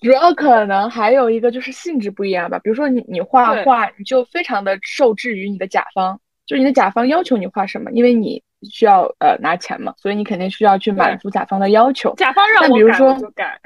[0.00, 2.58] 主要可能还有一个就是性质不一样吧。
[2.58, 12.14] 比如说你你画画，你就非常的受制于你的甲方，就是你的甲方要求你画什么，因为你需要呃拿钱嘛，所以你肯定需要去满足甲方的要求。
[12.16, 13.60] 甲方让我改就改。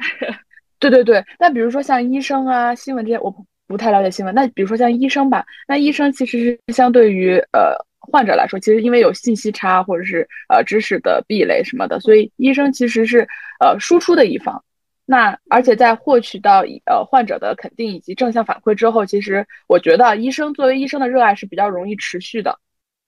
[0.78, 4.34] 对 对对，那比如说像医生啊、新闻这些，我不不太了解新闻。
[4.34, 13.26] 那比如说像医生吧，那医生其实是相对于呃患者来说，其实因为有信息差或者是呃知识的壁垒什么的，所以医生其实是
[13.60, 14.62] 呃输出的一方。
[15.04, 22.58] 那而且在获取到呃患者的肯定以及正向反馈之后，其实我觉得医生作为医生的热爱是比较容易持续的。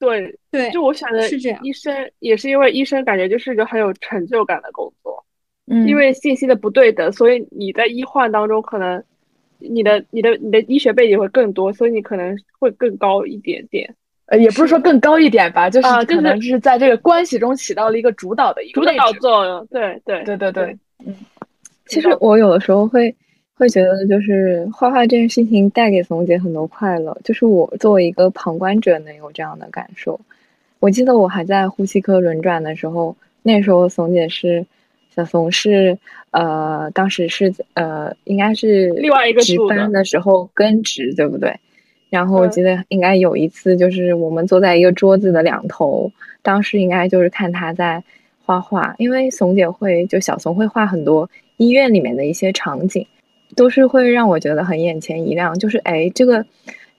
[0.01, 5.25] 对对，就我想的是这样，医生也是因为医生感觉就是一个很有成就感的工作。
[5.67, 9.05] 嗯，因为信息的不对等，所以你在医患当中可能
[9.59, 13.95] 你的你的你的医学背景会更多，所以你可能会更高一点点。
[14.27, 19.67] 呃，也不是说更高一点吧，就是可能是在这个关系中起到了一个主导的一个主导作用。
[19.67, 21.15] 对对对对对，嗯。
[21.87, 23.15] 其实我有的时候会
[23.61, 30.19] 会觉得，就是画画这件事情带给怂姐很多快乐，就是我作为一个旁观者能有这样的感受。
[30.79, 34.65] 我记得我还在呼吸科轮转的时候，那时候怂姐是。
[35.13, 35.99] 小怂是
[36.31, 41.53] 呃，当时是呃，应该是另外一个值班的时候跟值，对不对？
[42.11, 46.11] 然后我记得应该有一次，就是我们坐在一个桌子的两头，
[46.43, 48.01] 当时应该就是看她在
[48.47, 53.05] 画画，因为怂姐会就小怂会画很多医院里面的一些场景，
[53.57, 56.45] 都是会让我觉得很眼前一亮，就是哎，这个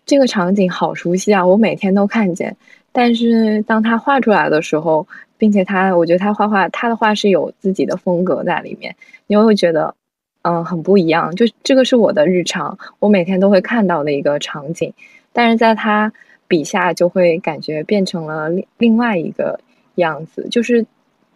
[0.06, 2.56] 这个场景好熟悉啊，我每天都看见。
[2.92, 8.96] 但是当他画出来的时候，并且他，我觉得他画画，他的画是有自己的风格在里面，
[9.28, 9.96] 你会觉得，
[10.42, 11.34] 嗯，很不一样。
[11.36, 14.94] 就这个是我的日常，我每天都会看到的一个场景，
[15.32, 16.12] 但是在他
[16.48, 19.58] 笔下就会感觉变成了另另外一个
[19.96, 20.86] 样子，就是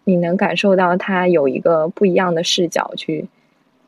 [0.04, 3.26] 你能感受到他有一个不一样的视角去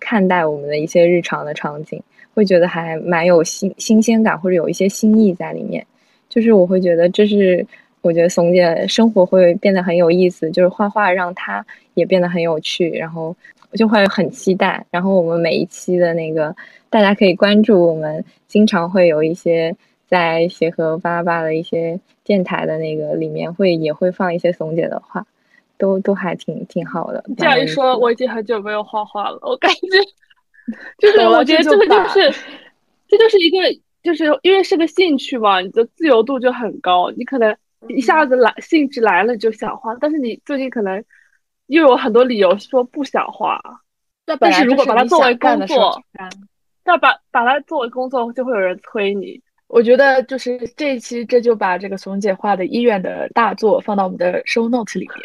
[0.00, 2.02] 看待我们的一些日常的场景，
[2.34, 5.86] 会觉得还蛮有新新鲜感，或者有一些新意在里面。
[6.28, 7.66] 就是我会觉得这是。
[8.00, 13.34] 我觉得怂姐生活会变得很有意思，就是画画让她也变得很有趣，然后
[13.72, 14.86] 我就会很期待。
[14.92, 16.54] 然后我们每一期的那个，
[16.88, 19.74] 大家可以关注我们，经常会有一些
[20.06, 25.26] 在协和八八的一些电台的那个里面会也会放一些怂姐的画，
[25.78, 27.24] 都都还挺挺好的。
[27.36, 29.78] 这样一说，我已经很久没有画画了，我感觉
[30.98, 32.30] 就是我觉得这个就是
[33.08, 33.58] 这就是一个
[34.02, 37.56] 就是因为是个兴趣嘛，你的自由度就很高，你可能。
[37.86, 41.02] 一下子来兴致来了就想画，但是你最近可能
[41.68, 43.60] 又有很多理由说不想画。
[44.40, 46.02] 但是如果把它作为工作，
[46.84, 49.40] 那把把它作为工作，就会有人催你。
[49.68, 55.18] 我觉得就是这一期，这就把这个怂姐画的医院的大作放到我们的 show notes 里面。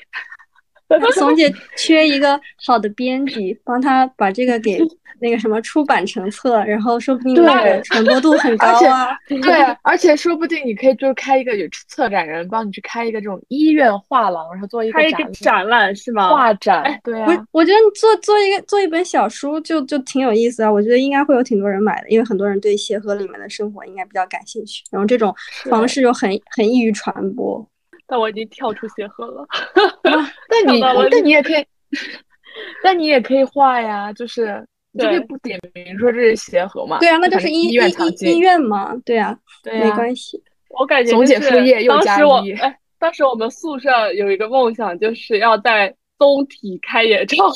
[1.15, 4.79] 怂姐缺一个好的编辑，帮他把这个给。
[5.19, 9.15] 那个什么出版成册，然后说不定那个传播度很高啊。
[9.29, 14.99] 对， 而且说不定你可以就是开一个有策展人帮你去开一个这种医院画廊，然后做一个
[15.31, 16.29] 展览是吗？
[16.29, 17.25] 画展，对啊。
[17.27, 20.69] 我我觉得你做做一个做一本小书就就挺有意思啊。
[20.69, 24.83] 我觉得应该会有挺多人买的，因为很多人对协和里面的生活应该比较感兴趣。
[24.91, 25.33] 然后这种
[25.69, 27.65] 方式又很很易于传播。
[28.13, 29.43] 但我已经跳出协和了。
[30.03, 31.65] 那你那你也可以，
[32.83, 34.63] 那你也可以画呀，就是。
[34.95, 36.99] 就可以不点名说这是协和嘛？
[36.99, 40.39] 对啊，那就是医医院医院嘛，对啊，对没关系。
[40.69, 42.51] 我感觉总结副业又加一。
[42.51, 47.55] 哎，当时我们宿舍有一个梦想，就是要在东体开演唱会。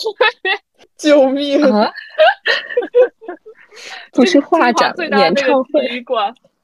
[0.98, 1.64] 救命！
[1.64, 1.94] 啊
[4.14, 6.04] 不是画展，演唱会。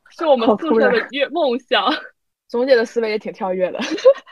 [0.09, 1.85] 是我们宿舍的愿梦想。
[2.53, 3.79] 总姐的思维也挺跳跃的，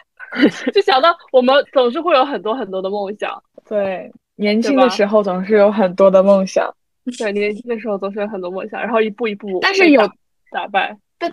[0.71, 3.43] 就想到我们总是会有很多很多的梦想。
[3.67, 4.11] 对。
[4.35, 6.73] 年轻的时候总是有很多的梦想，
[7.19, 10.01] 对，年轻的时候总是有很多梦想，然后一步一步，但是有
[10.49, 11.31] 打败，但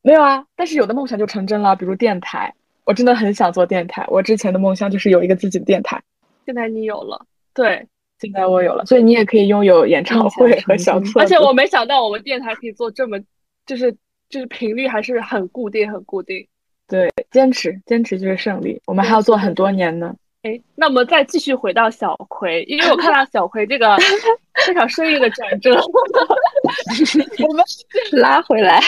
[0.00, 6.02] 没有啊，但是有的梦想就成真了，比如电台，我真的很想做电台，我之前的梦想就是有一个自己的电台，
[6.46, 7.86] 现在你有了，对，
[8.20, 13.18] 现在我有了，所以你也可以拥有演唱会和小册，而且我没想到我们电台可以做这么，
[13.66, 13.94] 就是
[14.28, 16.46] 就是频率还是很固定，很固定，
[16.88, 20.14] 对，坚持坚持就是胜利，我们还要做很多年呢。
[20.42, 23.96] 哎，那我们再继续回到小葵，因为我看到小葵这个
[24.66, 25.74] 非常生硬的转折，
[27.48, 27.64] 我们
[28.12, 28.80] 拉回来。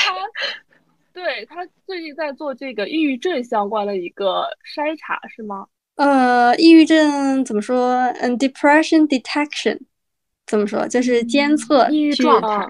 [1.13, 5.67] 对他最近在做这个抑郁症相关的一个筛查，是吗？
[5.97, 8.07] 呃，抑郁症怎么说？
[8.21, 9.81] 嗯，depression detection
[10.47, 10.87] 怎么说？
[10.87, 12.65] 就是监测抑郁状态，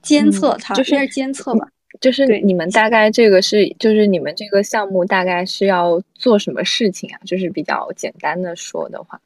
[0.00, 1.68] 监测它，就是监测吧。
[2.00, 7.18] 就是你们大概这个是，就是你们这个项目大概是要做什么事情啊？
[7.24, 9.20] 就是比较简单的说的话，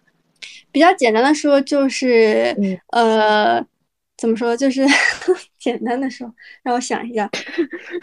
[0.72, 2.56] 比较简单的说就是，
[2.90, 3.64] 呃，
[4.16, 4.56] 怎么说？
[4.56, 4.86] 就是
[5.60, 7.28] 简单的说，让我想一下，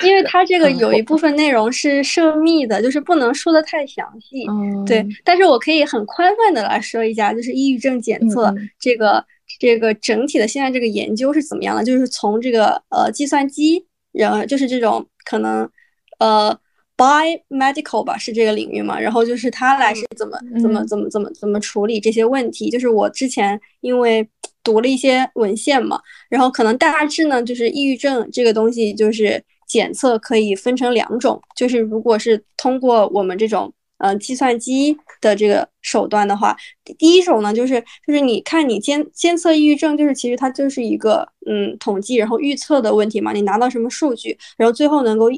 [0.05, 4.45] 因为它这个有一部分内容是涉密的，就是不能说的太详细。
[4.85, 9.25] 对，但是我可以很宽泛的来说一下，就是抑郁症检测这个
[9.59, 11.83] 这个整体的现在这个研究是怎么样的？
[11.83, 15.69] 就是从这个呃计算机，然后就是这种可能
[16.19, 16.57] 呃。
[16.97, 18.99] biomedical 吧，是这个领域嘛？
[18.99, 22.69] 然后就是他来是怎么怎么怎么怎么怎么处理这些问题？
[22.69, 24.29] 就是我之前因为
[24.63, 25.99] 读了一些文献嘛，
[26.29, 36.57] 然后可能大致呢，就是抑郁症这个东西，就是检测可以分成两种，就是如果是通过我们这种呃计算机的这个手段的话，
[36.97, 45.29] 第一种呢，就是就是你看你监监测抑郁症，就是其实它就是一个嗯统计然后预测的问题嘛，你拿到什么数据，然后最后能够。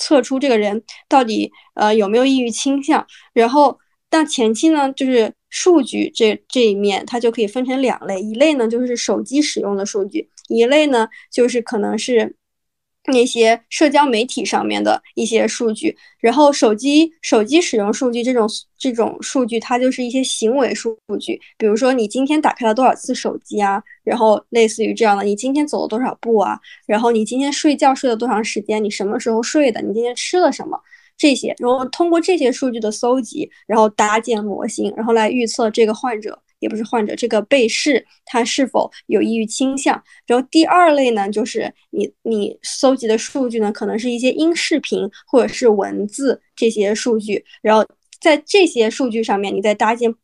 [0.00, 3.76] 测出这个人到底呃有没有抑郁倾向，然后
[4.08, 12.36] 但前期呢，就是数据这这一面，它就可以分成两类，一类呢就是手机使用的数据，一类呢就是可能是。
[13.12, 18.48] 那些社交媒体上面的一些数据，然后手机手机使用数据这种
[18.78, 30.78] 这种数据，它就是一些行为数据，比如说你今天打开了多少次手机啊，然后类似于这样的，你今天走了多少步啊，然后你今天睡觉睡了多长时间，你什么时候睡的，你今天吃了什么
[31.16, 36.38] 这些，然后通过这些数据的搜集，然后搭建模型，然后来预测这个患者。
[36.60, 47.86] 也不是患者这个被试他是否有抑郁倾向，然后第二类呢，就是你你搜集的数据呢，可能是一些音视频或者是文字这些数据，然后
[48.20, 50.14] 在这些数据上面，你再搭建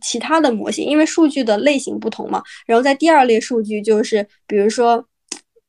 [0.00, 2.42] 其他的模型，因为数据的类型不同嘛。
[2.66, 5.06] 然后在第二类数据，就是比如说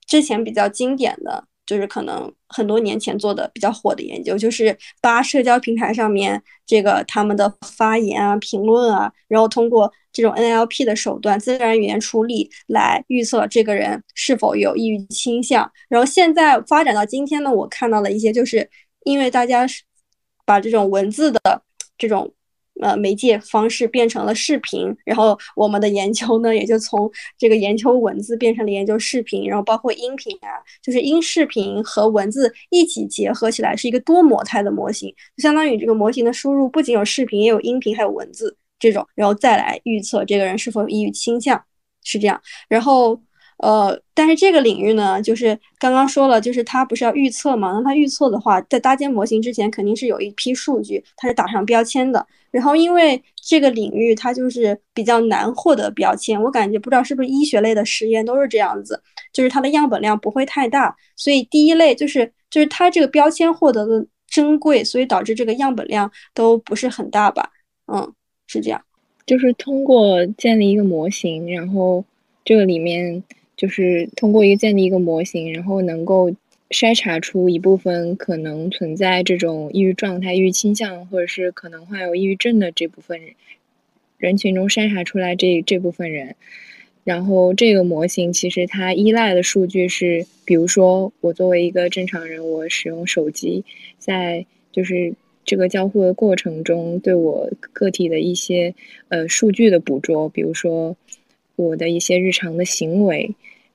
[0.07, 1.45] 之前比较经典的。
[1.71, 15.71] 就是可能很多年前做的比较火的研究，就是扒社交平台上面这个他们的发言啊、评论啊，然后通过这种 NLP 的手段、自然语言处理来预测这个人是否有抑郁倾向。
[15.87, 18.69] 然后现在发展到今天呢，我看到了一些，就是
[19.05, 19.65] 因为大家
[20.45, 21.39] 把这种文字的
[21.97, 22.33] 这种。
[22.79, 41.63] 呃，媒介方式变成了视频，然后我们的研究呢，也就从这个研究文字变成了研究视频，然后包括音频啊，就是音视频和文字一起结合起来，是一个多模态的模型，就相当于这个模型的输入不仅有视频，也有音频，还有文字这种，然后再来预测这个人是否有抑郁倾向，
[42.03, 43.21] 是这样，然后。
[43.61, 47.71] 呃，但是这个领域呢，就是刚刚说了，就是它不是要预测嘛？
[47.73, 52.25] 那它预测的话，在搭建模型之前，肯定是有一批数据，它是打上标签的。
[52.49, 58.99] 然后因为这个领域它就是比较难获得标签，我感觉不知道是不是医学类的实验都是这样子，
[59.31, 67.51] 就是它的样本量不会太大，所以第一类就是就是它这个标签获得的珍贵，所以导致这个样本量都不是很大吧？
[67.93, 68.11] 嗯，
[68.47, 68.81] 是这样。
[69.27, 72.03] 就是通过建立一个模型，然后
[72.43, 73.23] 这个里面。
[73.61, 76.31] 就是通过一个建立一个模型，然后能够
[76.71, 83.21] 筛查出一部分可能存在这种抑郁状态、抑郁倾向，或者是可能患有抑郁症的这部分
[84.17, 86.35] 人群中筛查出来这这部分人。
[87.03, 93.63] 然后这个模型其实它依赖的数据是，比如说我作为一个正常人，我使用手机，
[93.99, 95.13] 在就是
[95.45, 98.73] 这个交互的过程中，对我个体的一些
[99.09, 100.97] 呃数据的捕捉，比如说
[101.55, 103.29] 我的一些日常的行为。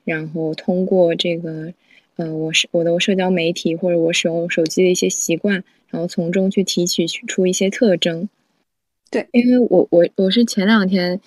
[0.07, 1.73] 然后通过这个，
[2.15, 8.29] 呃，我是我的社交媒体或者我使用手机的一些习惯，然后从中去提取出一些特征。
[9.11, 11.19] 对，因为我我我是前两天，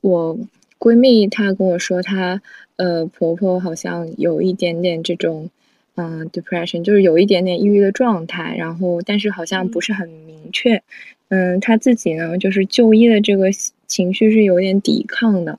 [0.00, 0.38] 我
[0.78, 2.40] 闺蜜她跟我说，她
[2.76, 5.50] 呃婆婆好像有一点点这种，
[5.96, 10.80] 嗯，depression，就是有一点点抑郁的状态，然后但是好像不是很明确。
[11.28, 13.50] 嗯，她自己呢，就是就医的这个
[13.88, 15.58] 情绪是有点抵抗的。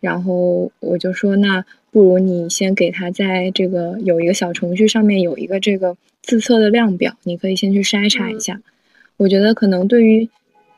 [0.00, 1.62] 然后我就说，那
[1.92, 8.60] 不如你先给他在这个有一个小程序上面有一个这个自测的量表，你可以先去筛查一下。
[9.16, 10.28] 我觉得可能对于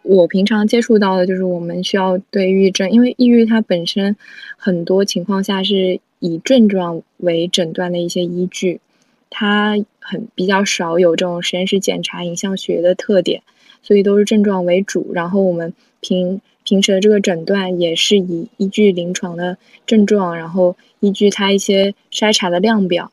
[0.03, 4.17] 我平常接触到的，就是我们需要对抑郁症，因为抑郁它本身
[4.57, 8.81] 很多情况下是以症状为诊断的一些依据，
[9.29, 13.43] 它很比较少有这种实验室检查影像学的特点，
[13.83, 15.13] 所以都是症状为主。
[15.13, 16.41] 然后我们平。
[16.73, 23.13] 平时的这个诊断也是以依据临床的症状，然后依据它一些筛查的量表，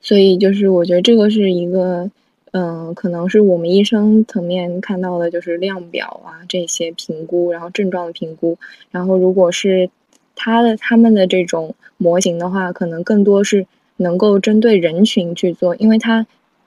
[0.00, 2.08] 所以就是我觉得这个是一个，
[2.52, 8.56] 嗯，可能是我们医生层面看到的就是量表啊这些评估，然后症状的评估，
[8.92, 9.90] 然后如果是
[10.36, 13.66] 他的他们的这种模型的话，可能更多是
[13.96, 16.24] 能够针对人群去做，因为他，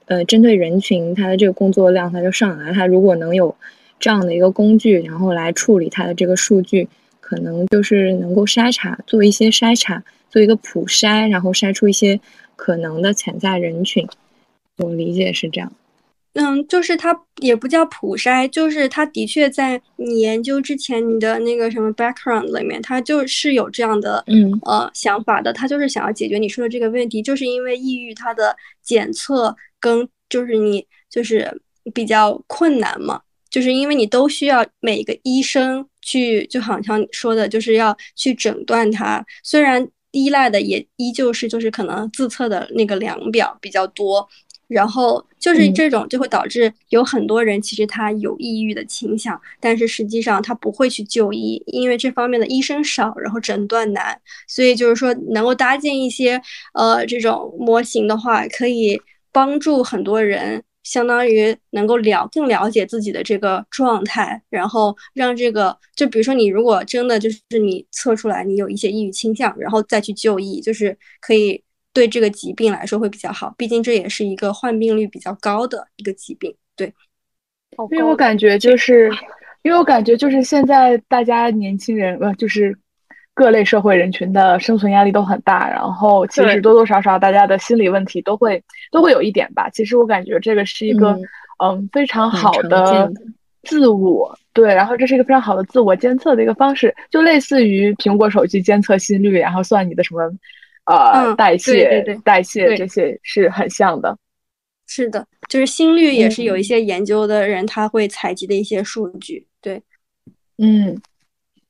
[0.08, 3.56] 呃，针对人群他的这个工作量他就上来，他如果能有。
[4.00, 6.88] 这样的一个工具，然后来处理它的这个数据，
[7.20, 12.20] 可能就是能够筛查，做一些筛查，做一个普筛，然后筛出一些
[12.56, 14.08] 可能的潜在人群。
[14.78, 15.72] 我理解是这样。
[16.34, 31.62] 嗯，就是它也不叫普筛，就是它的确在你研究之前，你的那个什么 background 里面，它就是有这样的嗯呃想法的，它就是想要解决你说的这个问题，就是因为抑郁它的检测跟就是你就是
[31.96, 33.20] 比较困难嘛，
[33.50, 44.28] 就是因为你都需要每个医生去，就好像你说的，就是要去诊断它，虽然依赖的也依旧是就是可能自测的那个量表比较多。
[44.70, 54.16] 然后就是嗯这种，就会导致有很多人其实他有抑郁的倾向，但是实际上他不会去就医，因为这方面的医生少，然后诊断难，
[54.48, 56.40] 所以就是说能够搭建一些
[56.76, 71.64] 呃这种模型的话，可以帮助很多人，相当于能够了更了解自己的这个状态，然后让这个就比如说你如果真的就是你测出来你有一些抑郁倾向，然后再去就医，就是可以。
[71.92, 76.56] 对这个疾病来说会比较好，毕竟这也是一个患病率比较高的一个疾病。
[76.76, 76.94] 对，
[77.92, 79.10] 因为我感觉就是，
[79.64, 82.78] 因为我感觉就是现在大家年轻人呃，就是
[83.40, 88.62] 各类社会人群的生存压力都很大，然后其实多多少少大家的心理问题都会
[88.92, 89.70] 都会有一点吧。
[89.70, 91.18] 其实我感觉这个是一个
[91.64, 93.10] 嗯非常好的
[93.64, 100.30] 自我对，然后这是一个非常好的自我监测的一个方式，就类似于苹果手机监测心率，然后算你的什么。
[100.84, 104.18] 呃，代谢、对对代谢这些是很像的。
[104.86, 109.48] 是的，就是心率也是有一些研究的人他会采集的一些数据。
[109.62, 109.82] 对，
[110.58, 111.00] 嗯。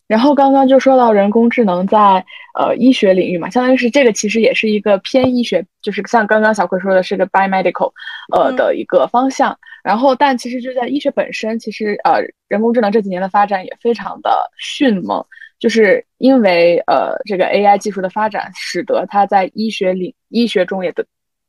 [0.09, 2.25] 然后刚刚就说到人工智能在
[2.59, 7.91] 呃医学领域嘛，相当于是这个其实也是一个偏医学，就是像刚刚小葵说的是个 biomedical
[8.33, 9.55] 呃的一个方向。
[9.83, 15.23] 然后，但其实就在医学本身，其实呃人工智能这几年的发展也非常的迅猛。
[15.59, 21.05] 就是因为呃，这个 AI 技术的发展，使得它在医学领医学中也得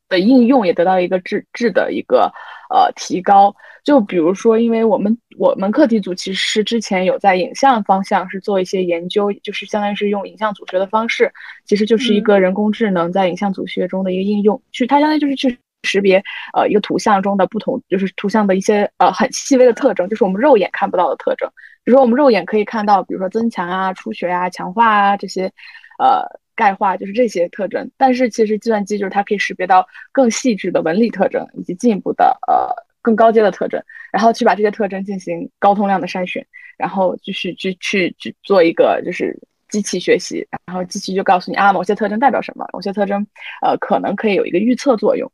[0.08, 2.32] 的应用也得到一个质质的一个
[2.68, 3.54] 呃提高。
[3.84, 11.32] 就比如说，因为我们我们课题组其实之前有在影像方向是做一些研究，就是相当于是用影像组学的方式，
[11.64, 16.22] 其实就是一个人工智能在影像组学中的一个应用，去它相当于就是去识别
[16.52, 21.50] 呃一个图像中的不同，就是图像的一些呃很细微的特征，就是我们肉眼看不到的特征。
[21.82, 25.50] 比如说，我们肉眼可以看到，比如说增强啊、出血啊、强化啊这些，
[25.98, 26.22] 呃，
[26.54, 27.90] 钙化就是这些特征。
[27.96, 32.68] 但是其实计算机就是它可以识别到更细致的纹理特征，以及进一步的呃
[33.02, 33.82] 更高阶的特征，
[34.12, 36.46] 然后去把这些特征进行高通量的筛选，
[36.76, 39.38] 然后继续去去去做一个就是
[39.68, 43.26] 机器学习，然后机器就告诉你啊，某些特征代表什么，某些特征
[43.62, 45.30] 呃可能可以有一个预测作用。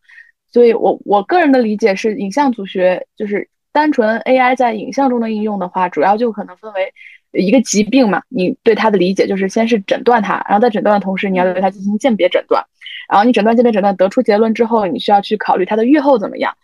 [0.46, 3.48] 所以我我个人的理解是，影像组学就是。
[3.72, 6.94] 单纯 AI 在影像中的应用的话，主要就可能分为
[7.32, 12.64] 一个疾病嘛，你对它的理解就是先是诊断它，然后在诊断的同时，你要对它进行鉴别诊断，
[13.10, 16.56] 然后你诊断、鉴别、诊断得出结论之后，你需要去考虑它的预后怎么样。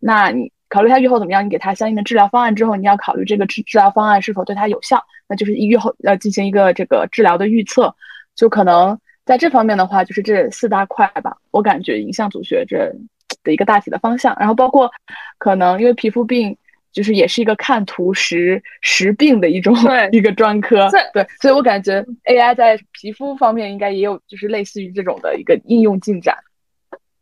[0.00, 7.94] 那你考虑他预后怎么样，你给他相应的治疗方案之后，你要考虑这个治治疗方案是否对他有效，那就是预后要进行一个这个治疗的预测。
[8.34, 12.92] 就可能在这方面的话，就是这四大块吧，我感觉影像组学这
[13.44, 14.90] 的一个大体的方向，然后包括
[15.38, 16.56] 可能因为皮肤病。
[16.92, 19.72] 就是也是一个看图识识病的一种
[20.10, 26.36] 一个专科，对，所以我感觉 AI 在皮肤方面应该也有就是类似于这种的一个应用进展。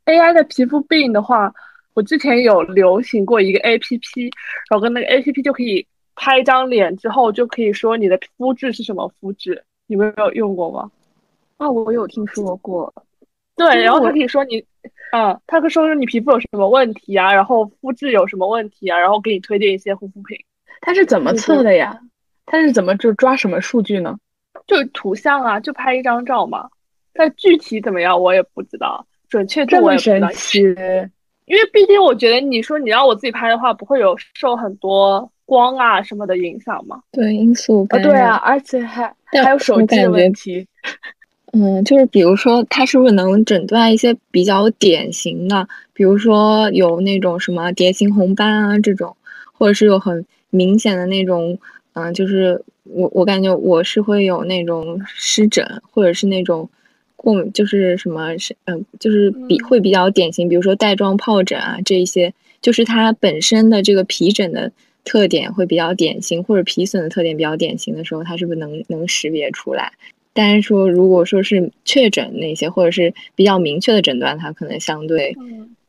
[0.07, 1.53] AI 的皮肤病的话，
[1.99, 4.31] 我之前有流行过一个 APP，
[4.71, 5.85] 然后跟那个 APP 就可以
[6.15, 10.89] 拍一张脸之后就可以说你的肤质是什么肤质，你们有用过吗？
[11.57, 12.95] 啊，我有听说过。
[13.57, 14.65] 对，然后它可以说你，
[15.11, 20.39] 嗯，它可以说说你皮肤有什么问题啊，然后肤质有什么问题啊，然后给你推荐一些护肤品。
[20.81, 21.99] 它是怎么测的呀？
[22.47, 24.17] 它是怎么就抓什么数据呢？
[24.69, 26.69] 就图像啊，就拍一张照嘛。
[27.13, 30.29] 但具体怎么样我也不知道，准确度我也不知道。
[31.49, 37.01] 因为毕竟我觉得你说你让我自己拍的话，不会有受很多光啊什么的影响吗？
[37.11, 40.67] 对，因素啊，对啊，而且还还有手机的问题。
[41.55, 49.17] 嗯，就是比如说，它是不是能诊断一些比较典型的，比如说有那种什么蝶形红斑啊这种，
[49.53, 51.59] 或者是有很明显的那种，
[51.95, 56.69] 嗯，就是我我感觉我是会有那种湿疹，或者是那种
[57.19, 64.71] 过敏，就是什么是嗯，就是比会比较典型，比如说带状疱疹啊这一些，就是它本身的这个皮疹的
[65.05, 69.93] 特点会比较典型，或者皮损的特点比较典型的时候，它是不是能能识别出来？
[70.33, 75.37] 但是说，如果说是确诊那些，或者是比较明确的诊断，它可能相对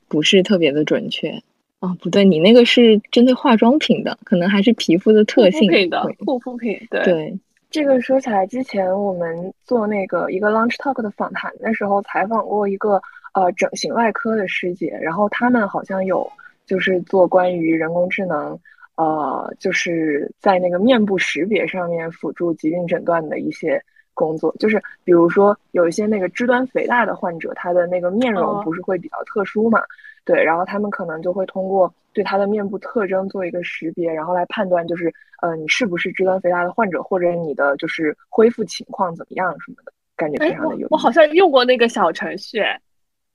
[0.08, 1.42] 不是特别的准确。
[1.80, 5.62] 哦，不对，你那个是针对化妆品的，可能还是皮肤的特性。
[5.62, 7.38] 护肤品的护肤品，对对。
[7.70, 13.00] 这个说起来，之前我们做那个一个 Launch Talk 的访谈的时候，采访过一个
[13.34, 16.28] 呃整形外科的师姐，然后他们好像有
[16.66, 18.60] 就是做关于人工智能，
[18.96, 23.80] 呃，就是在那个面部识别上面辅助疾病诊断的一些
[24.16, 29.84] 工作，就是比如说有一些那个肢端肥大的患者，他的那个面容不是会比较特殊嘛？
[30.30, 35.12] 对，然后他们可能就会通过对他的面部特征做一个识别，然后来判断，就是
[35.42, 40.88] 呃，你是不是肢端肥大的患者，或者你的就是恢复情况怎么样什么的，感觉非常的有。
[40.92, 42.62] 我好像用过那个小程序，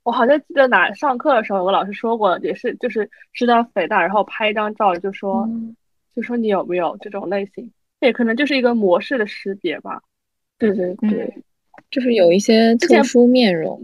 [0.05, 5.49] 我好像记得哪上课的时候有个老师说过，也是就是知道肥大，然后拍一张照就说
[6.15, 7.69] 就说你有没有这种类型，
[7.99, 10.01] 也可能就是一个模式的识别吧。
[10.59, 11.43] 对对对，
[11.91, 13.81] 就是有一些特殊面容。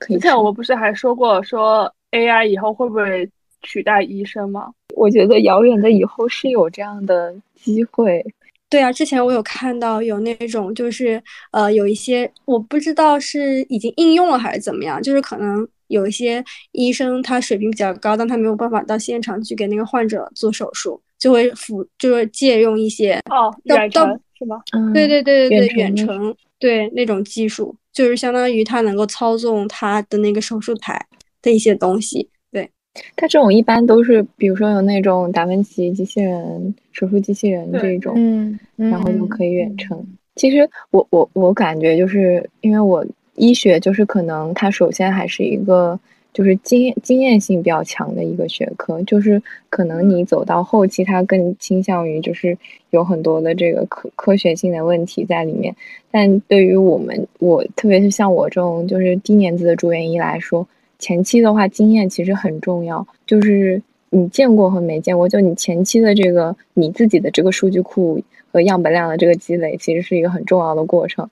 [0.00, 1.90] 之前我们不是还说过说。
[2.14, 3.28] AI 以后会不会
[3.62, 4.70] 取代医生吗？
[4.94, 8.24] 我觉得遥远的以后是有这样的机会。
[8.70, 16.42] 对啊，之前我有看到有那种，就是呃，有一些我不知道是已经应用了还是怎么样，就是可能有一些
[16.72, 24.08] 医生他水平比较高，但他没有办法到现场去给那个患者做手术，就会辅就是借用一些哦远程
[24.38, 24.62] 是吗？
[24.92, 31.04] 对对对对对，远程对那种技术，就是相当于他能够操纵他的那个手术台。
[31.44, 32.68] 的一些东西，对
[33.14, 40.04] 它这种一般都是，比如说有那种达芬奇机器人、手术机器人这种，嗯，然后就可以远程。
[40.36, 45.98] 其实我我我感觉就是因为我医学就是可能它首先还是一个
[46.32, 52.56] 就是经验经验性比较强的一个学科，就是可能你走到后期，它更倾向于就是
[52.90, 55.74] 有很多的这个科科学性的问题在里面。
[56.10, 60.66] 但对于我们我特别是像我这种就是低年资的住院医来说。
[60.98, 68.20] 前期的话，经验其实很重要，就是你见过和没见过，就你前期的这个你自己的这个数据库
[68.52, 71.28] 和样本量的这个积累，其实是一个很重要的过程。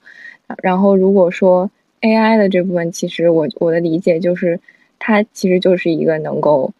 [0.62, 1.70] 然后如果说
[2.02, 4.58] AI 的这部分，其实我我的理解就是，
[4.98, 6.70] 它其实就是一个能够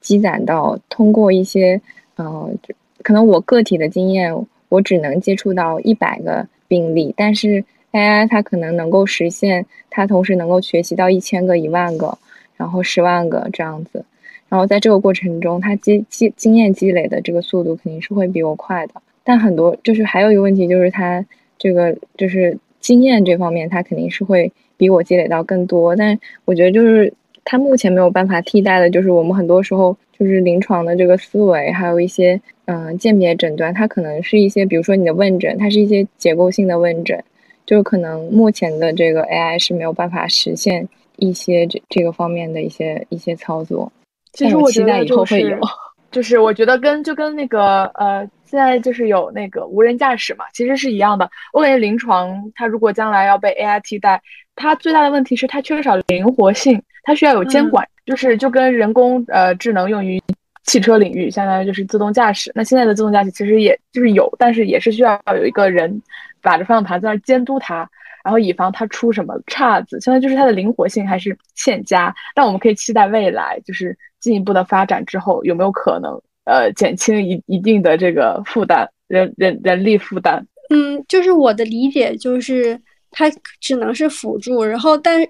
[0.00, 1.80] 积攒到通过一些，
[2.18, 2.58] 嗯，
[3.02, 4.34] 可能我个体的经验，
[4.68, 12.18] 我只能接触到一百个病例，但是 AI 它可能能够实现，它同时能够学习到一千个、一万个。
[12.62, 14.04] 然后十万个这样子，
[14.48, 18.94] 然后在这个过程中，他积积经验积累的这个速度肯定是会比我快的。
[19.24, 21.26] 但很多就是还有一个问题，就是他
[21.58, 25.96] 这个就是经验这方面，他肯定是会比我积累到更多。
[25.96, 27.12] 但我觉得就是
[27.44, 37.24] 他目前没有办法替代的，就是我们很多时候就是临床的这个思维，还有一些嗯鉴别诊断，它可能是一些比如说你的问诊，它是一些结构性的问诊，
[37.66, 40.88] 就是可能目前的这个 AI 是没有办法实现。
[41.22, 43.90] 一些这这个方面的一些一些操作，
[44.32, 45.56] 其实我期待以后会有，
[46.10, 51.30] 就是我觉得跟就跟那个呃，现在就是有那个无人驾驶嘛，其实是一样的。
[51.52, 54.20] 我感觉临床它如果将来要被 AI 替代，
[54.56, 60.20] 它最大的问题是它缺少灵活性，它需要有监管，就是就跟人工呃智能用于
[60.64, 62.50] 汽车领域，相当于就是自动驾驶。
[62.54, 66.02] 那现在的自动驾驶其实也就是有，但是也是需要有一个人
[66.40, 67.88] 把着方向盘在那监督它。
[68.24, 72.14] 然后以防它出什么岔子，现在就是它的灵活性还是欠佳。
[72.34, 80.44] 但我们可以期待未来就是进一步的发展之后，有没有可能呃减轻一一定的这个负担，人人人力负担？
[80.70, 85.20] 嗯，就是我的理解就是它只能是辅助，然后但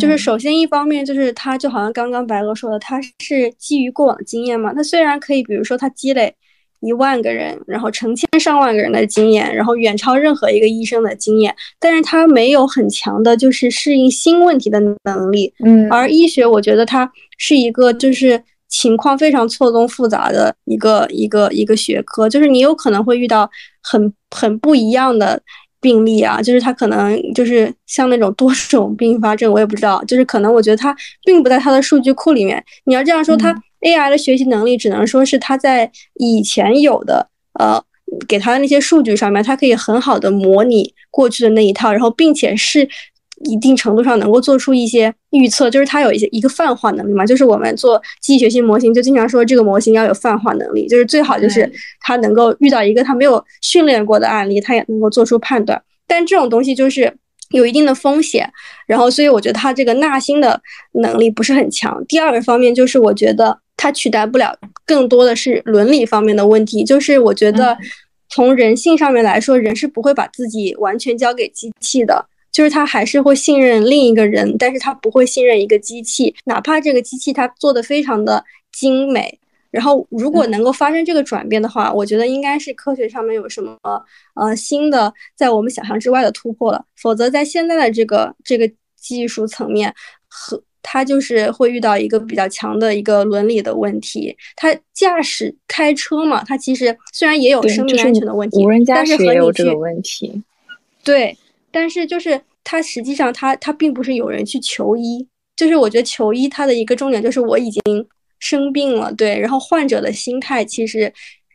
[0.00, 6.34] 就是首先一方面就是它就好像刚刚白鹅说的，它是基于过往经验嘛，它虽然可以比如说它积累。
[6.80, 15.52] 一万个人，然后成千上万个人的经验，然后远超任何一个医生的经验，但是他没有很强的，就是适应新问题的能力。
[15.64, 23.50] 嗯，而医学，我觉得它是一个就是情况非常错综复杂的一个一个一个学科，就是你有可能会遇到
[23.82, 25.40] 很很不一样的
[25.80, 32.64] 病例啊，就是他可能就是像那种多种并发症，我也不知道，就是可能我觉得他并不在他的数据库里面。
[32.84, 33.54] 你要这样说他。
[33.80, 37.82] AI 的学习能力只能说是它在以前有的，呃，
[38.26, 42.88] 给它的那些数据上面，它可以很好的模拟过去的那一套，然后并且是
[43.44, 47.24] 一定程度上能够做出一些预测，就是它有一些一个泛化能力嘛。
[47.24, 51.70] 就是我们做机器学习模型，就经常说这个模型要有泛化能力，就是最好就是
[52.00, 55.80] 它能够遇到一个它没有训练过的案例，它也能够做出判断。
[56.08, 57.14] 但这种东西就是
[57.50, 58.50] 有一定的风险，
[58.88, 60.60] 然后所以我觉得它这个纳新的
[60.94, 62.04] 能力不是很强。
[62.08, 63.60] 第二个方面就是我觉得。
[63.78, 64.54] 它取代不了，
[64.84, 66.84] 更多的是伦理方面的问题。
[66.84, 67.78] 就是我觉得，
[68.28, 79.38] 从人性上面来说，人是不会把自己完全交给机器的，就是他还是会信任另一个人，但是他不会信任一个机器，哪怕这个机器它做的非常的精美，
[79.70, 83.78] 然后如果能够发生这个转变的话，我觉得应该是科学上面有什么
[84.34, 89.94] 呃新的在我们想象之外的突破了，否则在现在的这个这个技术层面
[90.26, 90.60] 和。
[90.90, 94.34] 他就是会遇到一个比较强的一个伦理的问题。
[94.56, 100.42] 他驾驶开车嘛，他其实虽然也有生命安全的问题，无人驾驶也有这个问题。
[101.04, 101.36] 对，
[101.70, 107.82] 但是就是他实际上他他并不是有人去求医，就是我觉得求医他的一个重点就是我已经
[108.38, 111.12] 生病了，对，然后患者的心态其实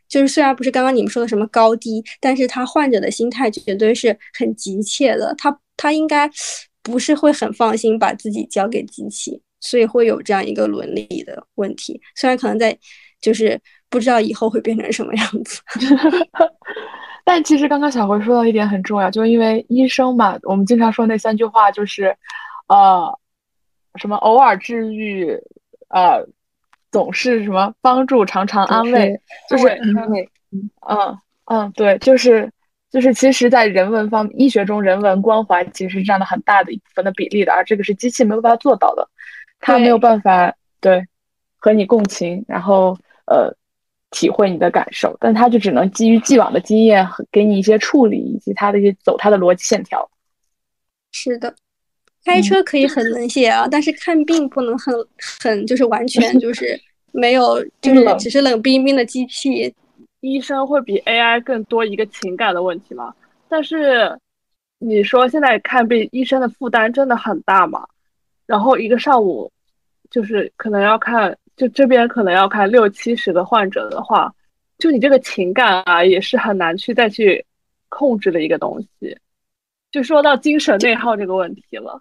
[0.08, 6.30] 就是虽然不是刚刚你们说的什么高低，但是他患者的心态绝对是很急切的，他他应该。
[6.84, 11.98] 不是会很放心把自己交给机器，所以会有这样一个伦理的问题。
[12.14, 12.78] 虽然可能在，
[13.22, 13.58] 就是
[13.88, 15.62] 不知道以后会变成什么样子。
[17.24, 22.14] 但其实刚刚小辉说到一点很重要，就是因为医生嘛，我们经常说那三句话就是，
[22.68, 23.18] 呃，
[23.94, 25.30] 什么偶尔治愈，
[25.88, 26.22] 呃，
[26.92, 29.18] 总是什么帮助，常常安慰，
[29.48, 32.52] 就是安慰，嗯嗯，对，就是。
[32.94, 39.08] 就是，其实，在人文方医学中，人文关怀其实是占了很大的一部分的比例的，而这个是机器没有办法做到的，
[39.58, 41.04] 它没有办法对
[41.56, 43.52] 和你共情，然后呃
[44.12, 50.08] 体会你的感受，但它就只能基于既往的经验和给你一些处理以及它的一些走它的逻辑线条。
[51.10, 51.52] 是的，
[52.24, 54.94] 开车可以很冷血啊，但是看病不能很
[55.42, 56.80] 很就是完全就是
[57.10, 59.74] 没有 就是只是冷冰冰的机器。
[60.24, 63.14] 医生会比 AI 更多一个情感的问题吗？
[63.46, 64.18] 但是
[64.78, 67.86] 你说现在看病，医生的负担真的很大吗？
[68.46, 69.52] 然后一个上午
[70.10, 74.32] 就是可能要看，就这边可能要看六七十个患者的话，
[74.78, 77.44] 就你这个情感啊，也是很难去再去
[77.90, 79.18] 控制的一个东西。
[79.92, 82.00] 就说到精神内耗这个问题了，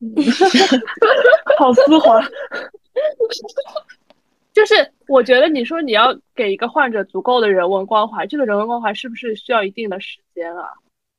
[1.58, 2.22] 好丝滑。
[4.56, 4.74] 就是
[5.06, 10.66] 我觉得你说你要给一个患者足够的人文关怀，这个人文关怀是不是需要一定的时间啊？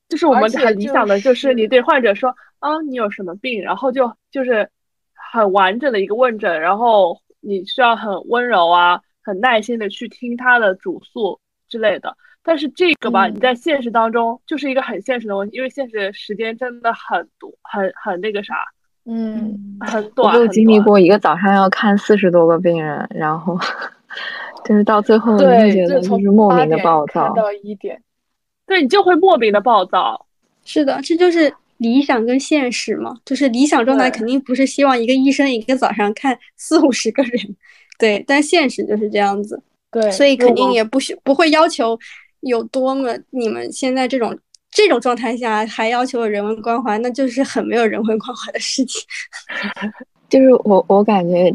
[0.09, 4.67] 就是我们很理想的，就是你对患者说啊，你有什么病，然后就就是
[5.13, 12.17] 很完整的一个问诊，然后你需要很温柔啊，很耐心的去听他的主诉之类的。
[12.41, 18.55] 但是这个吧，你在现实当中就是一个很现实的问题，因为现实时间真的很多，很很那个啥。
[19.09, 20.35] 嗯，很短。
[20.35, 23.57] 我有经历过一个早上要看四十多个病人，然后
[24.65, 27.33] 就是到最后，你觉得就是莫名的暴躁。
[27.33, 28.01] 到一点，
[28.65, 30.25] 对你就会莫名的暴躁。
[30.65, 33.15] 是的，这就是理想跟现实嘛。
[33.23, 37.55] 就是理想状态肯定不是希望一个医生一个早上看四五十个人，
[37.97, 39.61] 对，但现实就是这样子。
[39.89, 41.97] 对，所以肯定也不需不会要求
[42.41, 44.37] 有多么你们现在这种。
[44.77, 49.01] 这种状态下还要求人文关怀，那就是很没有人文关怀的事情。
[50.29, 51.51] 就是我我感觉，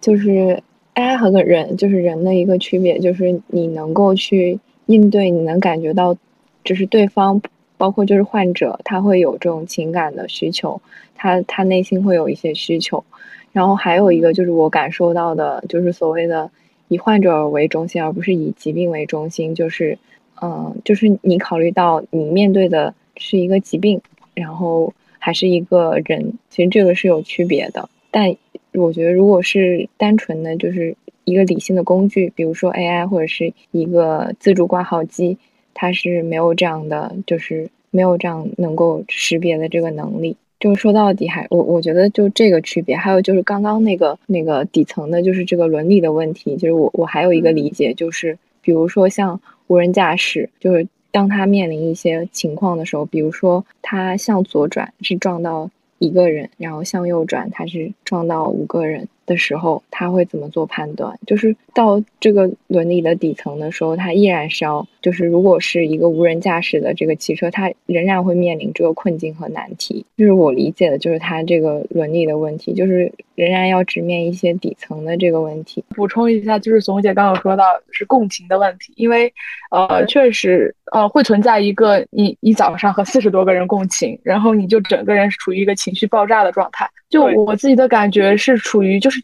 [0.00, 0.60] 就是
[0.96, 6.16] AI 和个人，就是人的一个区别，就是你能够去应对，你能感觉到，
[6.64, 7.40] 就是对方，
[7.76, 10.82] 包括就是患者，他会有这种情感的需求，
[11.14, 13.04] 他他内心会有一些需求。
[13.52, 16.50] 然后还有一个就是我感受到的，就是所谓的
[16.88, 19.96] 以患者为中心，而不是以疾病为中心，就是。
[20.42, 24.00] 嗯，就是你考虑到你面对的是一个疾病，
[24.34, 27.88] 然后还是一个人，其实这个是有区别的。
[28.10, 28.34] 但
[28.72, 35.38] 我觉得，如果是单纯的就是一个理性的工具，比如说 AI 或者是一个自助挂号机，
[35.72, 40.36] 它是没有这样的，就是没有这样能够识别的这个能力。
[40.60, 46.56] 就是说到底，还我我觉得就这个区别，还有就是刚刚那个那个底层的，就是这个伦理的问题。
[46.56, 49.40] 就是我我还有一个理解，就是比如说像。
[49.66, 59.08] 无人驾驶就是当他面临一些情况的时候，比如说他向左转是撞到一个人，然后向右转他是撞到五个人。
[59.26, 61.18] 的时候，他会怎么做判断？
[61.26, 70.04] 就是到这个伦理的底层的时候，他依然是要，就是如果是一个无人驾驶的这个汽车，它仍然会面临这个困境和难题。
[70.16, 75.84] 就是我理解的，就是它这个伦理的问题，就是仍然要直面一些底层的这个问题。
[75.90, 79.32] 补充一下，就是怂姐刚刚说到是共情的问题，因为
[79.70, 86.84] 呃，确实呃会存在一个你一早上和四十多个人共情，然后你就整个人是处于一个情绪爆炸的状态。
[87.08, 89.22] 就我自己的感觉是处于就是。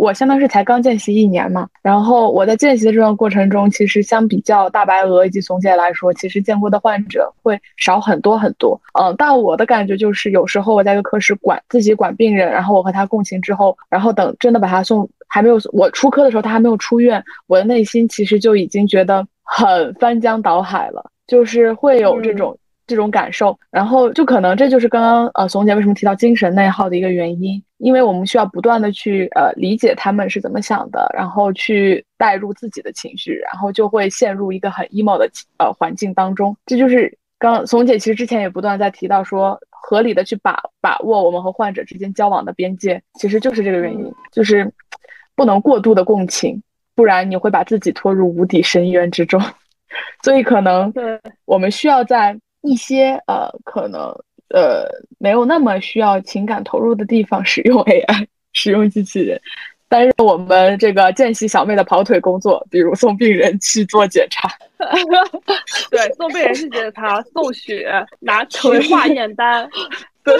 [0.00, 8.80] 我相当是才刚见习一年嘛，然后我在见习的这段过程中，其实相比较大白鹅以及怂姐来说，其实见过的患者会少很多很多。
[8.98, 22.56] 嗯，但我的感觉就是，有时候我在一个科室管自己管病人，然后我和他共情之后，然后等真的把他送，还没有我出科的时候，他还没有出院，我的内心其实就已经觉得很翻江倒海了，就是会有这种。
[22.90, 36.56] 这种感受，然后就可能这就是刚刚呃怂姐为什么提到精神内耗的一个原因，因为我们需要不断的去呃理解他们是怎么想的，然后去带入自己的情绪，然后就会陷入一个很 emo 的呃环境当中。
[36.66, 44.70] 这就是刚怂姐其实之前也不断在提到说，合理的去把把握我们和患者之间交往的边界，其实就是这个原因，就是
[45.36, 46.60] 不能过度的共情，
[46.94, 49.40] 不然你会把自己拖入无底深渊之中。
[50.22, 54.02] 所以可能对我们需要在一些呃可能
[54.48, 54.86] 呃
[55.18, 59.40] 没有那么需要情感投入的地方使用 AI， 使用机器人，
[59.88, 64.48] 担任我们这个见习小妹的跑腿工作，比如送病人去做检查。
[65.90, 67.90] 对，送病人去检查，送血，
[68.20, 69.68] 拿取化验单，
[70.24, 70.34] 对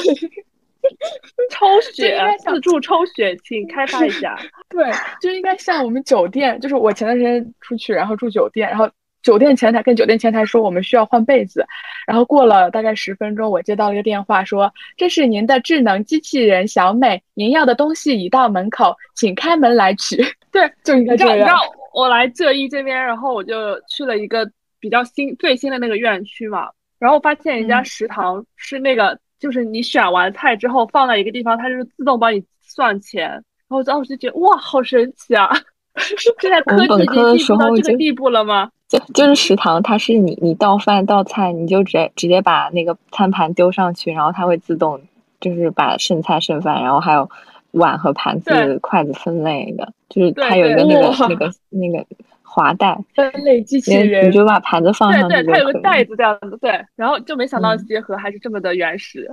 [1.51, 4.35] 抽血自助抽血，请开发一下。
[4.69, 4.91] 对，
[5.21, 8.89] 就应该像我们酒店，就是我前段时间出去，然后住酒店，然后
[9.23, 11.67] 酒店前台跟酒店前台说我们需要换被子，
[12.07, 20.17] 然后过了大概十分钟，我接到了一个电话说这是您的智能机器人小美，您要的东西已到门口，请开门来取。
[20.51, 21.57] 对，就应该这你知道，你知道。
[21.93, 24.49] 我来浙一这边，然后我就去了一个
[24.79, 26.69] 比较新最新的那个院区嘛，
[26.99, 35.51] 然后发现人家嗯食堂是那个，就是你选完菜之后放在一个地方，它就是自动帮你算钱，然后我当时就觉得哇，好神奇啊！
[36.41, 38.71] 现在科技已经进步到这个地步了吗？
[38.91, 45.01] 就就是食堂，它是你你倒饭倒菜，你就直接直接把那个餐盘丢上去，然后它会自动
[45.41, 47.31] 就是把剩菜剩饭，然后还有
[47.71, 52.05] 碗和盘子、筷子分类的，就是它有一个那个那个那个
[52.43, 55.81] 滑带，分类机器人你，就把盘子放对对，上去就它有个。
[55.81, 59.31] 袋子这样子，对，然后就没想到结合还是这么的原始，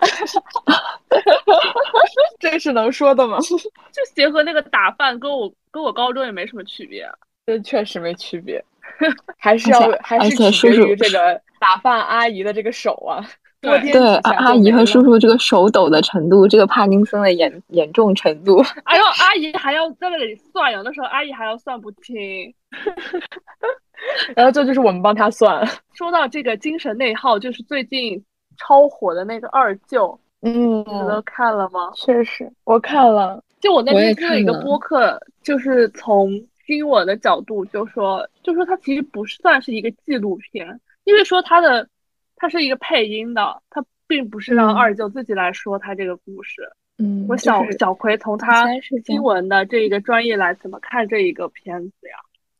[2.40, 3.36] 这是能说的吗？
[3.92, 7.06] 就结合那个打饭跟我跟我高中也没什么区别。
[7.46, 8.64] 这确实没区别，
[9.38, 13.24] 还是要还而是取决于这个 打饭阿姨的这个手啊，
[13.60, 22.54] 对对，阿下阿姨和叔叔这个手抖的程度，这个帕金森的严严重程度， 哎呦，阿姨还要在那里算，有的时候阿姨还要算不清。
[24.36, 25.66] 然后这就是我们帮他算。
[25.94, 28.22] 说到这个精神内耗，就是最近
[28.58, 31.90] 超火的那个二舅，嗯你们都看了吗？
[31.94, 33.42] 确实，我看了。
[33.60, 36.30] 就我那天听了一个播客，就是从
[36.66, 41.88] 新闻的角度就说，就说它其实不算是一个纪录片，因为说它的
[42.36, 46.62] 它是一个配音的，它并不是让嗯二舅自己来说他这个故事。
[46.98, 48.66] 嗯我小小葵从他
[49.04, 52.16] 新闻的这一个专业来怎么看这一个片子呀？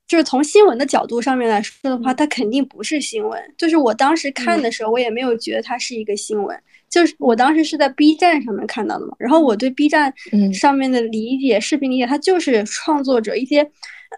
[0.07, 3.55] 就是从新闻的角度上面来说的话，嗯它肯定不是新闻。
[3.57, 6.59] 就是我当时看的时候，我也没有觉得它是一个新闻。
[6.95, 10.55] 就是我当时是在 B 站上面看到的嘛，然后我对 B 站嗯。
[10.55, 13.69] 上面的理解、视频理解，它就是创作者一些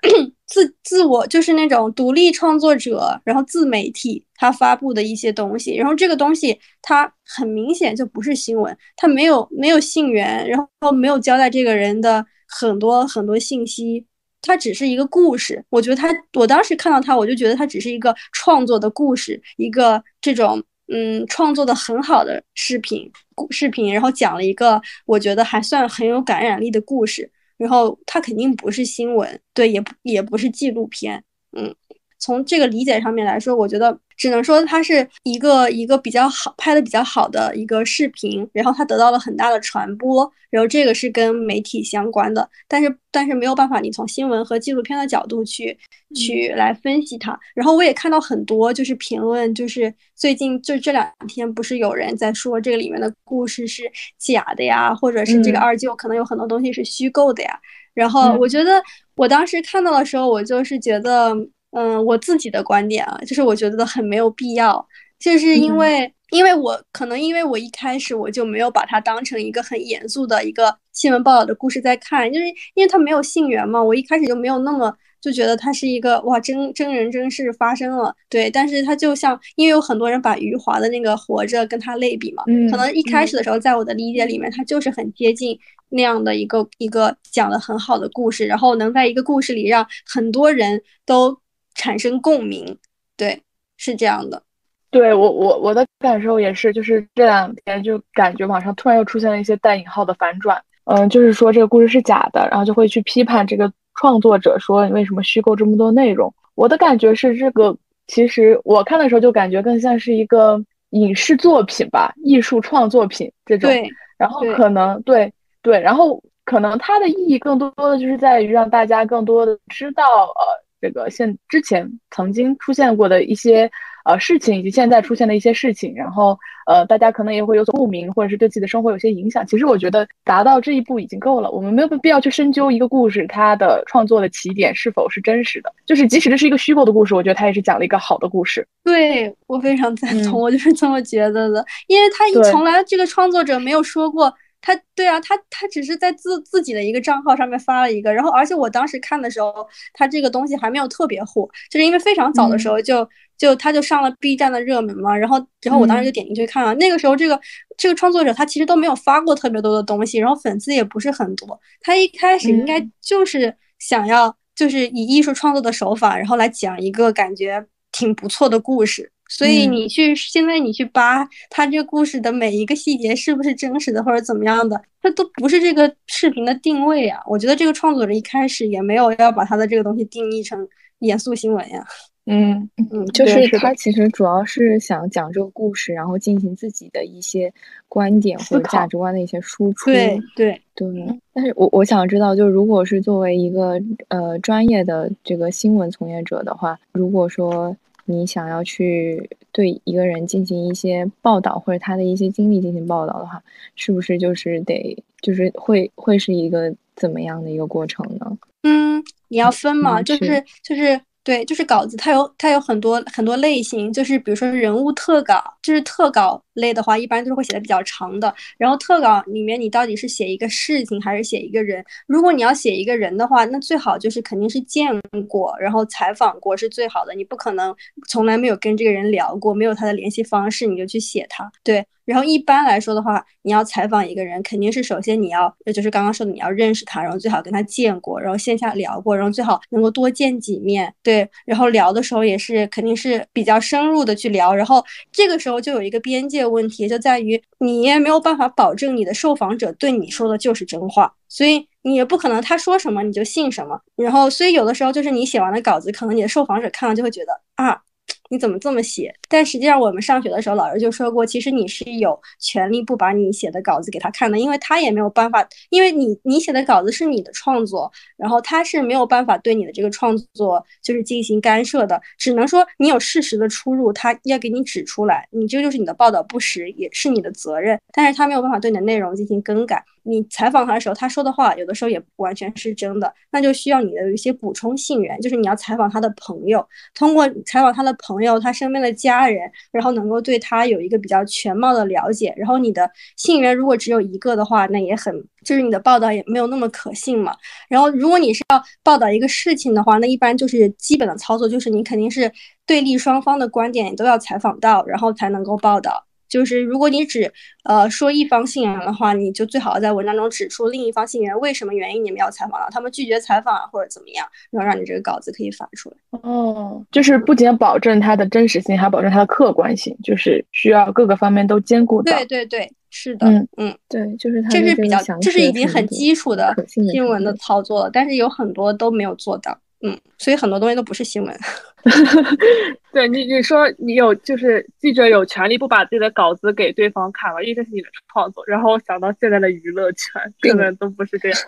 [0.47, 14.05] 自自我，就是那种独立创作者，然后自媒体他发布的一些东西，然后这个东西它很明显就不是新闻，它没有没有信源，然后没有交代这个人的很多很多信息，
[14.43, 15.65] 它只是一个故事。
[15.71, 27.31] 我觉得它，我当时看到它，我就觉得它只是一个创作的故事，一个这种嗯创作的很好的视频故视频，然后讲了一个我觉得还算很有感染力的故事。
[27.57, 31.25] 然后它肯定不是新闻，对，也不也不是纪录片，
[31.57, 31.75] 嗯。
[32.19, 45.77] 从这个理解上面来说，我觉得只能说它是一个一个比较好拍的比较好的一个视频，然后它得到了很大的传播，然后这个是跟媒体相关的，但是但是没有办法，你从新闻和纪录片的角度去
[46.15, 47.39] 去来分析它。
[47.55, 53.83] 然后我也看到很多就是评论，就是最近就这两天不是有人在说这个里面的故事是
[54.19, 57.59] 假的呀，或者是这个嗯二舅可能有很多东西是虚构的呀。
[57.93, 58.83] 然后嗯我觉得
[59.17, 61.37] 我当时看到的时候，我就是觉得。
[61.77, 64.87] 嗯，我自己的观点啊，就是我觉得很没有必要，
[65.21, 65.77] 就是因嗯。
[65.77, 85.57] 为、因为我可能因为我一开始我就没有把它当成一个很严肃的一个新闻报道的故事在看，就是因为它没有信源嘛，我一开始就没有那么就觉得它是一个哇真真人真事发生了，对，但是它就像因为有很多人把余华的那个活着跟它类比嘛，嗯可能一开始的时候在我的理解里面，它就是很接近
[85.91, 91.39] 那样的一个一个讲的很好的故事，然后能在一个故事里让很多人都。
[91.77, 92.77] 产生共鸣，
[93.17, 93.41] 对，
[93.77, 94.43] 是这样的。
[94.91, 106.33] 对我我我的感受也是，就是这两天就感觉网上突然又出现了一些带引号的反转，嗯，就是说这个故事是假的，然后就会去批判这个创作者，说你为什么虚构这么多内容。
[106.55, 110.59] 我的感觉是，这个其实我看的时候就感觉更像是一个
[110.91, 113.69] 影视作品吧，艺术创作品这种。
[113.69, 123.71] 对，然后可能对对，然后可能它的意义更多的就是在于让大家更多的知道，呃，这个现之前曾经出现过的一些
[124.05, 129.47] 呃事情，以及现在出现的一些事情，然后呃大家可能也会有所共鸣，或者是对自己的生活有些影响。
[129.47, 138.67] 其实我觉得达到这一步已经够了，我们没有必要去深究一个故事它的创作的起点是否是真实的，就是即使这是一个虚构的故事，我觉得它也是讲了一个好的故事。
[138.85, 144.33] 对我非常赞同，嗯我就是这么觉得的，因为他对从来这个创作者没有说过。
[144.67, 153.09] 他对啊，他他只是在自自己的一个账号上面发了一个，然后而且我当时看的时候，他这个东西还没有特别火，就是因为非常早的时候就、
[153.39, 157.41] 就他就上了 B 站的热门嘛，然后然后我当时就点进去看了，那个时候这个
[157.77, 169.13] 这个创作者他其实都没有发过特别多的东西，然后粉丝也不是很多，他一开始应该嗯就是想要就是以艺术创作的手法，然后来讲一个感觉挺不错的故事。
[169.29, 177.21] 所以嗯你去、现在你去扒他这个故事的每一个细节是不是真实的或者怎么样的，它都不是这个视频的定位啊。
[177.27, 180.67] 我觉得这个创作者一开始也没有要把他的这个东西定义成
[181.01, 181.85] 严肃新闻呀。
[182.29, 187.53] 嗯嗯，就是他其实主要是想讲这个故事，然后进行自己的一些
[187.89, 189.93] 观点或者价值观的一些输出。
[189.93, 197.77] 对对，对，但是我我想知道，就如果是作为一个呃专业的这个新闻从业者的话，如果说
[198.07, 203.43] 你想要去对一个人进行一些报道，或者他的一些经历进行报道的话，
[203.75, 208.39] 是不是就是得就是会会是一个怎么样的一个过程呢？
[208.63, 218.33] 嗯，你要分嘛，就是就是对，就是稿子它有它有很多很多类型，就是比如说人物特稿，就是特稿类的话，一般都是会写的比较长的。
[218.57, 221.85] 然后特稿里面你到底是写一个事情还是写一个人？
[222.07, 224.89] 如果你要写一个人的话，那最好就是肯定是见
[225.29, 227.13] 过，然后采访过是最好的。
[227.13, 227.75] 你不可能
[228.09, 231.85] 从来没有跟这个人聊过，没有他的联系方式你就去写他，对。
[232.07, 241.29] 然后一般来说的话，你要采访一个人，肯定是首先你要，就是刚刚说的，你要认识他，然后最好跟他见过，然后线下聊过，然后最好能够多见几面，对。
[241.45, 244.83] 然后聊的时候也是肯定是比较深入的去聊，然后
[245.13, 253.81] 这个时候就有一个边界问题，就在于你也没有办法保证你的受访者对你说的就是真话，所以你也不可能他说什么你就信什么。
[253.97, 257.83] 然后所以有的时候就是你写完的稿子，可能你的受访者看了就会觉得啊。
[258.29, 259.15] 你怎么这么写？
[259.29, 279.85] 但实际上，我们上学的时候，老师就说过，其实你是有权利不把你写的稿子给他看的，因为他也没有办法，因为你你写的稿子是你的创作，然后他是没有办法对你的这个创作就是进行干涉的，只能说你有事实的出入，他要给你指出来，你这就是你的报道不实，也是你的责任，但是他没有办法对你的内容进行更改。
[280.07, 292.33] 你采访他的时候，他说的话有的时候也不完全是真的，那就需要你的一些补充信源，就是你要采访他的朋友，通过采访他的朋友，他身边的家人，然后能够对他有一个比较全貌的了解。
[292.37, 295.13] 然后你的信源如果只有一个的话，那也很
[295.45, 297.37] 就是你的报道也没有那么可信嘛。
[297.69, 302.31] 然后如果你是要报道一个事情的话，那一般就是基本的操作就是你肯定是
[302.65, 306.06] 对立双方的观点都要采访到，然后才能够报道。
[306.29, 307.33] 就是如果你只
[307.65, 315.97] 呃说一方信源的话，你就最好在文章中指出另一方信源为什么原因你们要采访到他们拒绝采访啊或者怎么样，然后让你这个稿子可以发出来。
[316.23, 322.13] 哦，就是不仅要保证它的真实性，还要保证它的客观性，就是需要各个方面都兼顾到。
[322.17, 329.59] 对对对，是的，嗯嗯，对，就是它这是比较这是已经很基础的新闻的操作了，但是有很多都没有做到。
[329.87, 331.39] 嗯，所以很多东西都不是新闻。
[332.93, 338.43] 对你，你说你有就是记者有权利不把自己的稿子给对方看了，因为这是你的创作。
[338.47, 341.39] 然后我想到现在的娱乐圈根本都不是这样。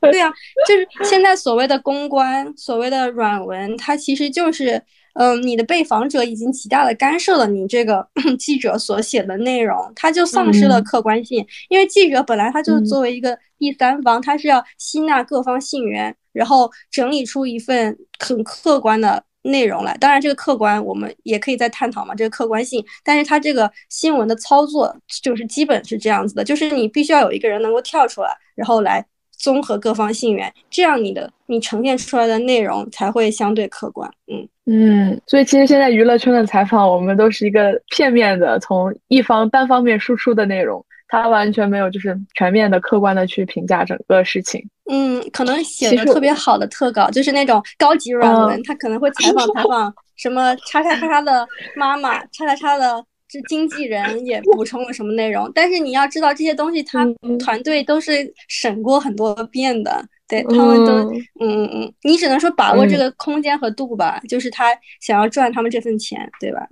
[0.00, 0.30] 对啊，
[0.68, 4.82] 就是现在所谓的公关，所谓的软文，它其实就是，
[5.14, 8.06] 嗯，你的被访者已经极大的干涉了你这个
[8.38, 11.46] 记者所写的内容，他就丧失了嗯客观性。
[11.70, 19.24] 因为记者本来他就是嗯作为一个第三方，他是要吸纳各方信源，然后整理出一份很客观的。
[19.42, 29.02] 内容来，当然这个客观我们也可以再探讨嘛，这个客观性，但是它这个新闻的操作就是基本是这样子的，就是你必须要有一个人能够跳出来，然后来
[29.40, 34.08] 综合各方信源，这样你的你呈现出来的内容才会相对客观。
[34.26, 44.62] 嗯，嗯，所以其实现在娱乐圈的采访，我们都是一个片面的，从一方单方面输出的内容，它完全没有就是全面的、客观的去评价整个事情。
[44.90, 55.50] 嗯，可能写的特别好的特稿，就是那种高级软文，嗯他可能会采访 采访什么叉叉叉叉的妈妈，叉叉叉的这经纪人 也补充了什么内容。
[55.54, 64.66] 但是你要知道这些东西，他嗯团队都是审过很多遍的，对他们都，嗯嗯嗯嗯，你只能说把握这嗯个空间和度吧，就是他
[65.00, 66.66] 想要赚他们这份钱，对吧？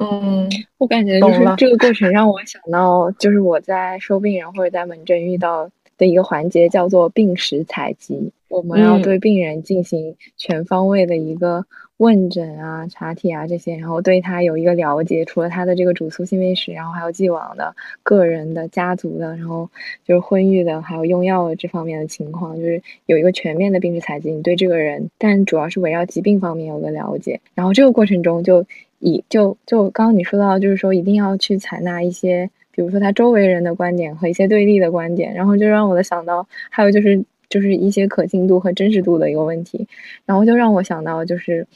[0.00, 8.30] 嗯嗯我感觉就是这个过程让我想到，就是我在收病人或者在门诊遇到的一个环节，叫做病史采集。
[8.48, 11.64] 我我们要对病人进行全方位的一个
[11.98, 19.68] 问诊啊、查体啊这些，然后对他有一个了解，除了他的这个主诉性病史，然后还有既往的个人的、家族的，然后
[20.04, 28.64] 就是婚育的，还有用药的这方面的情况，就是有一个全面的病史采集，你对这个人，但主要是围绕疾病方面有个了解，然后这个过程中就
[29.00, 32.50] 以就就刚刚你说到，就是说一定要去采纳一些。
[32.70, 39.86] 比如说他周围人的观点和一些对立的观点，然后就让我的想到，还有就是就是一些可信度和真实度的一个问题，
[40.26, 41.66] 然后就让我想到就是，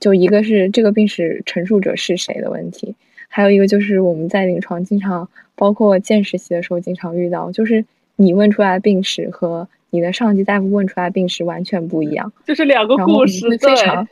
[0.00, 2.94] 就一个是这个病史陈述者是谁的问题，
[3.28, 7.84] 还有一个就是我们在临床经常包括见实习的时候经常遇到，就是
[8.16, 9.68] 你问出来病史和。
[9.90, 14.06] 你的上级大夫问出来病史完全不一样，就是两个故事，非常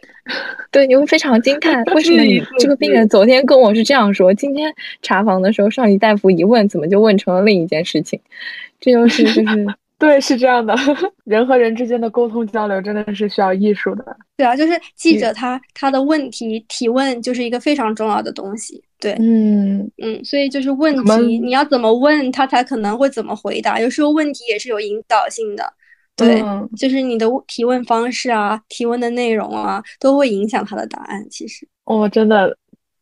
[0.70, 8.18] 对，你会非常惊叹， 为什么你这个病人昨天跟我是这样说，今天查房的时候上级大夫一问，怎么就问成了另一件事情？
[8.80, 9.66] 这就是就是
[9.98, 10.74] 对，是这样的，
[11.24, 14.04] 人和人之间的沟通交流真的是需要艺术的。
[14.36, 18.82] 对啊，就是记者他他的问题提问就是一个非常重要的东西。
[18.98, 23.80] 对，嗯嗯，所以就是问题，你要怎么问他才可能会怎么回答。
[23.80, 25.64] 有时候问题也是有引导性的，
[26.14, 26.42] 对，
[26.76, 31.26] 就是你的提问方式啊，提问的内容啊，都会影响他的答案。
[31.30, 32.56] 其实，哦，真的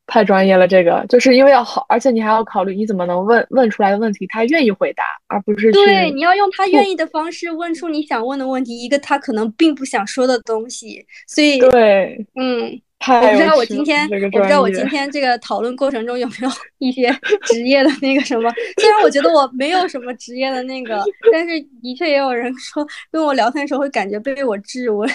[0.07, 11.05] 太专业了，这个就是因为要好，而且你还要考虑你怎么能问问出来的问题，他愿意回答，而不是对，你要用他愿意的方式问出你想问的问题，一个他可能并不想说的东西。
[11.27, 12.81] 所以，对，嗯。
[13.07, 16.49] 我不知道我今天，我不知道我今天这个讨论过程中有没有
[16.79, 18.51] 一些职业的那个什么。
[18.81, 25.07] 虽然我觉得我没有什么职业的那个，但是的确也有人说跟我聊天的时候会感觉被我质问，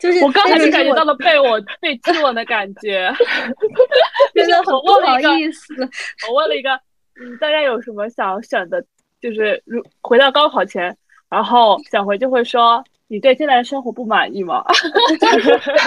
[0.00, 3.12] 就是我刚才就感觉到了被我被质问的感觉，
[4.34, 5.74] 真的很不好意思。
[6.28, 6.70] 我问了一个，
[7.20, 8.82] 嗯，大家有什么想选的？
[9.20, 10.96] 就是如回到高考前，
[11.28, 12.82] 然后小回就会说。
[13.12, 14.64] 你对现在的生活不满意吗？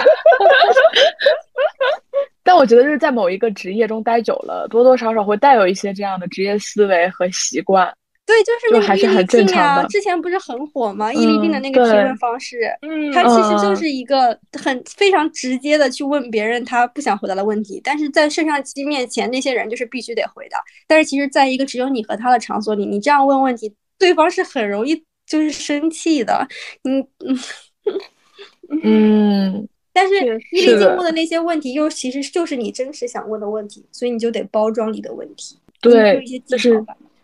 [2.44, 7.90] 但我觉得就是在某一个职业中待久了，多多少少会带有一些这样的职业思维和习惯。
[8.26, 11.12] 对，就是那个伊立竞啊，之前不是很火吗？
[11.12, 20.58] 伊立竞的那个提问方式，嗯，他其实就是一个很非常直接的去问别人他不想回答的问题，但是在摄像机面前，那些人就是必须得回答。
[20.86, 25.04] 但是其实，在一个只有你和他的场所里，你这样问问题，对方是很容易。
[25.26, 26.46] 就是生气的，
[26.84, 27.38] 嗯嗯
[28.82, 30.14] 嗯，但是
[30.52, 36.78] 伊犁静问的那些问题，又其实就是你真实想问的问题，所以你就得包装你的问题，对，就是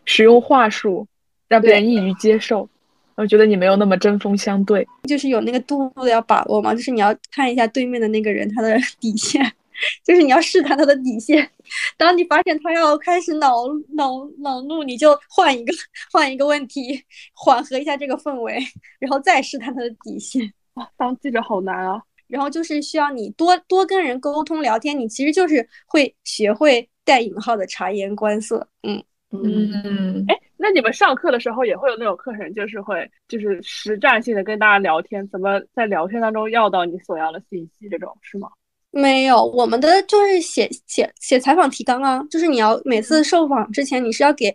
[0.04, 1.06] 使用话术，
[1.48, 2.68] 让别人易于接受。
[3.16, 9.40] 我觉得你没有那么针锋相对，就是有那个度的要把握嘛，就是你要看一下对面的那个人他的底线。
[10.04, 11.50] 就是你要试探他的底线，
[11.96, 15.72] 当你发现他要开始恼恼恼怒，你就换一个
[16.12, 18.62] 换一个问题，缓和一下这个氛围，
[18.98, 20.52] 然后再试探他的底线。
[20.74, 21.98] 哇，当记者好难啊！
[22.26, 28.68] 然后就是需要你多多跟人沟通聊天，你其实就是会学会带引号的察言观色。
[28.82, 38.48] 嗯嗯，哎，那你们上课的时候也会有那种课程，就是会就是实战性的跟大家聊天，怎么在聊天当中要到你所要的信息，这种是吗？
[38.92, 44.52] 没有，我们的就是写写写采访提纲啊，就是你要每次受访之前，你是要给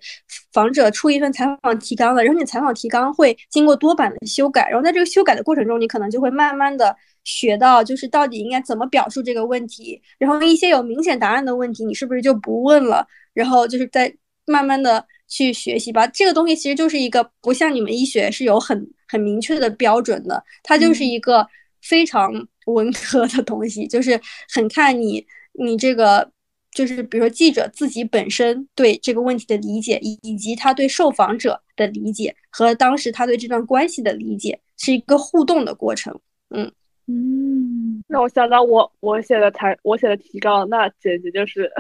[0.52, 14.14] 访者出一份采访提纲的，然后你采访提纲会经过多版的修改，然后在这个修改的过程中，你可能就会慢慢的学到，就是到底应该怎么表述这个问题，然后一些有明显答案的问题，你是不是就不问了，然后就是在
[14.46, 16.08] 慢慢的去学习吧。
[16.08, 21.48] 这个东西其实就是一个不像你们医学是有很很明确的标准的，它就是一个
[21.82, 22.48] 非常。
[22.66, 24.20] 文科的东西就是
[24.52, 25.24] 很看你，
[25.54, 26.32] 你这个
[26.72, 36.20] 就是比如说记者自己本身对这个问题的理解，以以及他对受访者的理解和当时他对这段关系的理解，是一个互动的过程。
[36.50, 36.72] 嗯
[37.06, 41.72] 嗯，让我想到我我写的台我写的提纲，那简直就是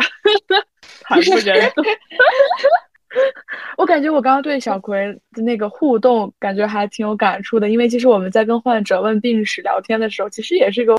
[1.07, 1.82] 惨不忍睹。
[3.77, 4.98] 我感觉我刚刚对小葵
[5.32, 7.69] 的那个互动，感觉还挺有感触的。
[7.69, 10.95] 因为其实我们在跟患者问病史聊天的时候，其实也是一个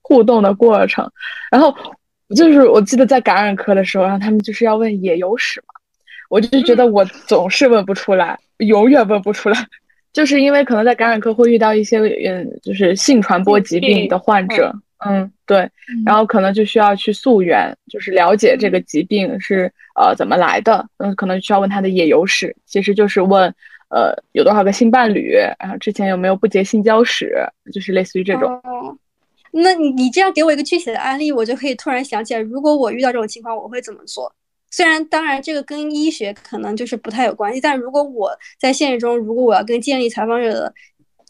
[0.00, 1.10] 互动的过程。
[1.50, 1.74] 然后
[2.34, 5.74] 就是我记得在感染科的时候，然后他们就是要问野游史嘛，
[6.30, 9.58] 我就觉得我总是问不出来，永远问不出来，
[10.14, 14.70] 就是因为可能在感染科会遇到一些嗯，就是性传播疾病的患者。
[14.72, 14.82] 嗯，
[15.46, 15.68] 对，
[16.04, 20.86] 然后可能就需要去溯源，就是了解这个疾病是呃怎么来的。
[20.98, 23.52] 嗯，可能需要问他的野游史，其实就是问
[23.88, 27.34] 呃有多少个性伴侣，然后之前有没有不洁性交史，
[27.72, 28.52] 就是类似于这种。
[28.62, 28.96] 哦，
[29.52, 34.30] 那你你这样给我一个具体的案例，我就可以突然想起来，如果我遇到这种情况，我会怎么做？
[34.70, 40.74] 虽然当然这个跟医学可能就是不太有关系，但如果我在现实中，如果我要跟建立采访者的。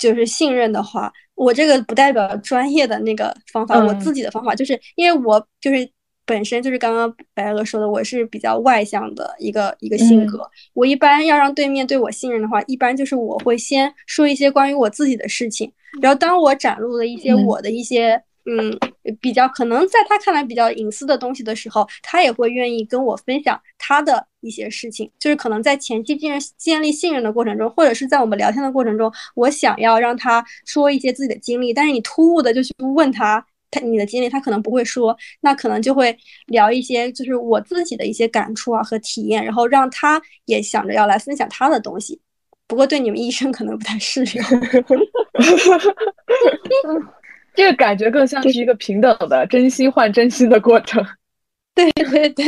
[0.00, 5.88] 就是信任的话，我这个不代表专业的那个方法，我自己的方法就是因为我就是
[6.24, 10.44] 本身就是刚刚白鹅说的，我是比较外向的一个一个性格。
[10.74, 15.70] 我一般要让对面对我信任的话，一般就是我会先说一些关于我自己的事情，
[16.00, 18.20] 然后当我展露了一些我的一些。
[18.46, 18.76] 嗯，
[19.20, 25.10] 比较可能在他看来比较隐私的东西的时候，他也会愿意跟我分享他的一些事情。
[25.18, 42.20] 就是可能在前期建建立信任的过程中，或者是在我们聊天的过程中，我想要让他说一些自己的经历，但是你突兀的就去问他他你的经历，他可能不会说，那可能就会聊一些就是我自己的一些感触啊和体验，然后让他也想着要来分享他的东西。
[42.66, 44.44] 不过对你们医生可能不太适用。
[47.54, 51.04] 这个感觉更像是一个平等的真心换真心的过程。
[51.74, 52.44] 对 对对，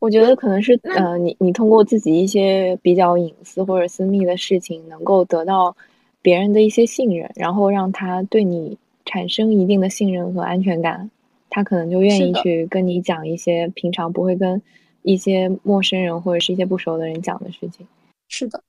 [0.00, 5.74] 我觉得可能是呃，你你通过自己一些比较隐私或者私密的事情，能够得到
[6.22, 11.10] 别人的一些信任，然后让他对你产生一定的信任和安全感，
[11.50, 14.60] 他可能就愿意去跟你讲一些平常不会跟
[15.02, 17.86] 一些陌生人或者是一些不熟的人讲的事情。
[18.28, 18.62] 是的。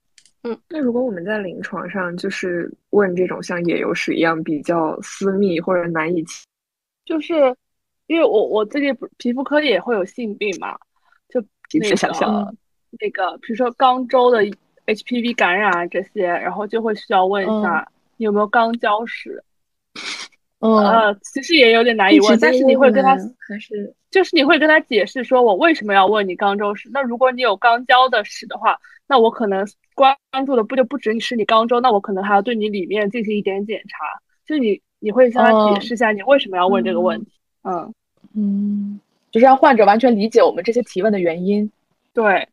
[0.46, 6.24] 嗯，那如果我们在临床上就是问这种像野游史一样比较私密或者难以，
[7.04, 7.34] 就是
[8.06, 10.76] 因为我我最近不皮肤科也会有性病嘛，
[11.28, 11.40] 就
[11.80, 12.54] 那个
[13.00, 14.44] 那个，比如说肛周的
[14.86, 19.42] HPV 感染啊这些，然后就会需要问一下你有没有肛交史。
[20.60, 23.16] 呃，其实也有点难以问，但是你会跟他
[23.48, 26.88] 还是就是你会跟他解释说我为什么要问你肛周史？
[26.92, 28.78] 那如果你有肛交的史的话，
[29.08, 29.66] 那我可能。
[29.96, 30.16] 关
[30.46, 33.96] 注的不就不只是你肛周，那我可能还要对你里面进行一点检查。
[34.46, 37.32] 就你你会向他解释一下你为什么要问这个问题？
[37.64, 37.92] 嗯
[38.34, 39.00] 嗯，
[39.32, 41.68] 就是让患者完全理解我们这些提问的原因。
[42.12, 42.46] 对，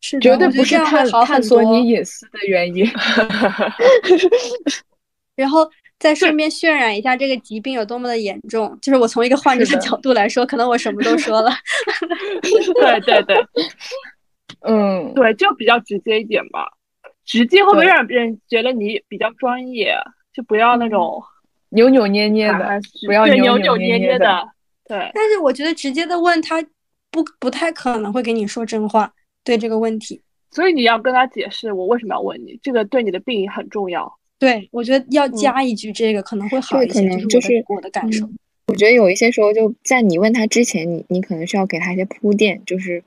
[0.00, 2.86] 是绝对不是探探索你隐私的原因。
[5.36, 8.76] 然后再顺便渲染一下这个疾病有多么的严重。
[8.80, 11.50] 就是我从一个患者的角度来说，可能我什么都说了。
[12.74, 13.36] 对对对，
[14.66, 16.68] 嗯，对，就比较直接一点吧。
[17.28, 19.94] 直接会不会让别人觉得你比较专业？
[20.32, 21.22] 就不要那种
[21.70, 24.48] 扭扭捏捏的，不要扭扭捏捏的。
[24.86, 25.10] 对。
[25.12, 26.62] 但是我觉得直接的问他，
[27.10, 29.12] 不不太可能会给你说真话。
[29.44, 34.10] 对这个问题，所以你要跟他解释我为什么要问你，这个对你的病很重要。
[34.38, 38.26] 对，我觉得要加一句这个可能会好一些，就是我的感受。
[38.68, 43.02] 我觉得有一些时候就在你问他之前，你你可能是要给他一些铺垫，就是。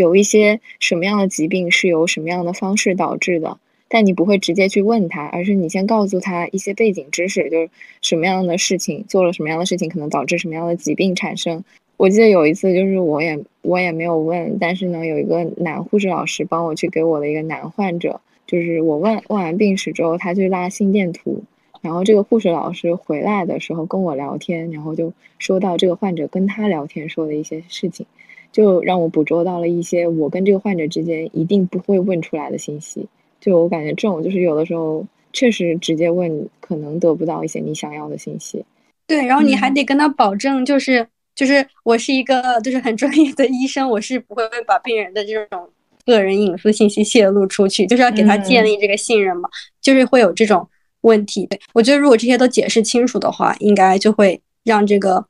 [0.00, 7.68] 有一些什么样的疾病是由什么样的方式导致的，但你不会直接去问他，而是你先告诉他一些背景知识，就是
[8.00, 11.62] 什么样的事情做了什么样的事情可能导致什么样的疾病产生。
[11.98, 21.42] 我记得有一次，就是我也我也没有问，但是呢，有一个男护士老师帮我去给我的一个男患者，就是我问问完病史之后，他去拉心电图，
[21.82, 28.06] 然后这个护士老师回来的时候跟我聊天，然后就说到这个患者跟他聊天说的一些事情。
[28.52, 33.06] 就让我捕捉到了一些我跟这个患者之间一定不会问出来的信息。
[33.40, 38.62] 就我感觉这种就是有的时候确实直接问可能得不到一些你想要的信息。
[39.06, 45.68] 对，然后你还得跟他保证，就是就是我是一个就是很专业的医生，我是不会把病人的这种
[46.04, 49.48] 个人隐私信息泄露出去，就是要给他建立这个信任嘛。
[49.80, 50.68] 就是会有这种
[51.00, 51.46] 问题。
[51.46, 55.24] 对我觉得如果这些都解释清楚的话，应该就会让这个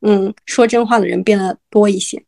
[0.00, 2.22] 嗯说真话的人变得多一些。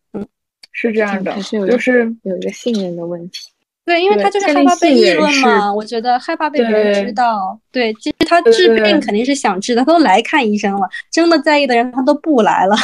[0.73, 3.51] 是这样的，是就是有一个信任的问题。
[3.85, 5.75] 对，因为他就是害怕被议论嘛。
[5.75, 7.59] 我觉得害怕被别人知道。
[7.73, 10.89] 对，其实他治病肯定是想治的，他都来看医生了。
[11.11, 12.77] 真的在意的人，他都不来了。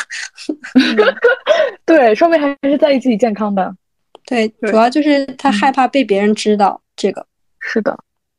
[1.86, 3.72] 对，说明还是在意自己健康的。
[4.26, 7.24] 对，主要就是他害怕被别人知道这个。
[7.60, 7.96] 是的，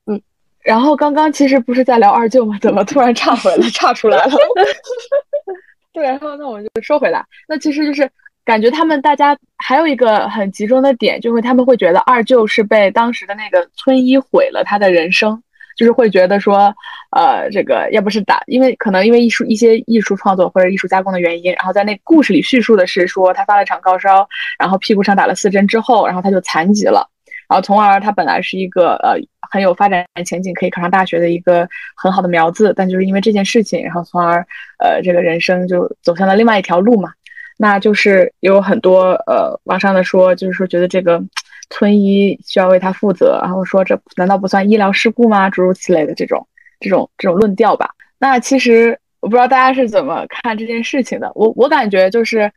[0.07, 0.21] 嗯。
[0.61, 2.59] 然后刚刚其实不是在聊二舅吗？
[2.61, 4.31] 怎么突然岔回来，岔出来了？
[5.93, 8.07] 对，然后那我们就说回来，那其实就是。
[8.49, 15.39] 感觉他们大家还有一个很集中的点，就是他们会觉得二舅是被当时的那个村医毁了他的人生，
[15.77, 16.73] 就是会觉得说，
[17.11, 24.27] 呃，这个要不是打，因为可能因为艺术一些艺术创作或者艺术加工的原因，然后在那故事里叙述的是说他发了场高烧，
[24.57, 27.07] 然后屁股上打了四针之后，然后他就残疾了，
[27.47, 29.13] 然后从而他本来是一个呃
[29.51, 34.43] 很有发展前景，可以考上大学的一个很好的苗子，但就是因为这件事情，然后从而
[34.79, 37.13] 呃这个人生就走向了另外一条路嘛。
[37.61, 41.21] 那就是有很多呃网上的说，就是说觉得这个
[41.69, 45.49] 村医需要为他负责，然后说这难道不算医疗事故吗？
[45.49, 46.47] 诸如此类的这种
[46.79, 47.89] 这种这种论调吧。
[48.17, 51.29] 那其实我不知道大家是怎么看这件事情的。
[51.35, 52.49] 我我感觉就是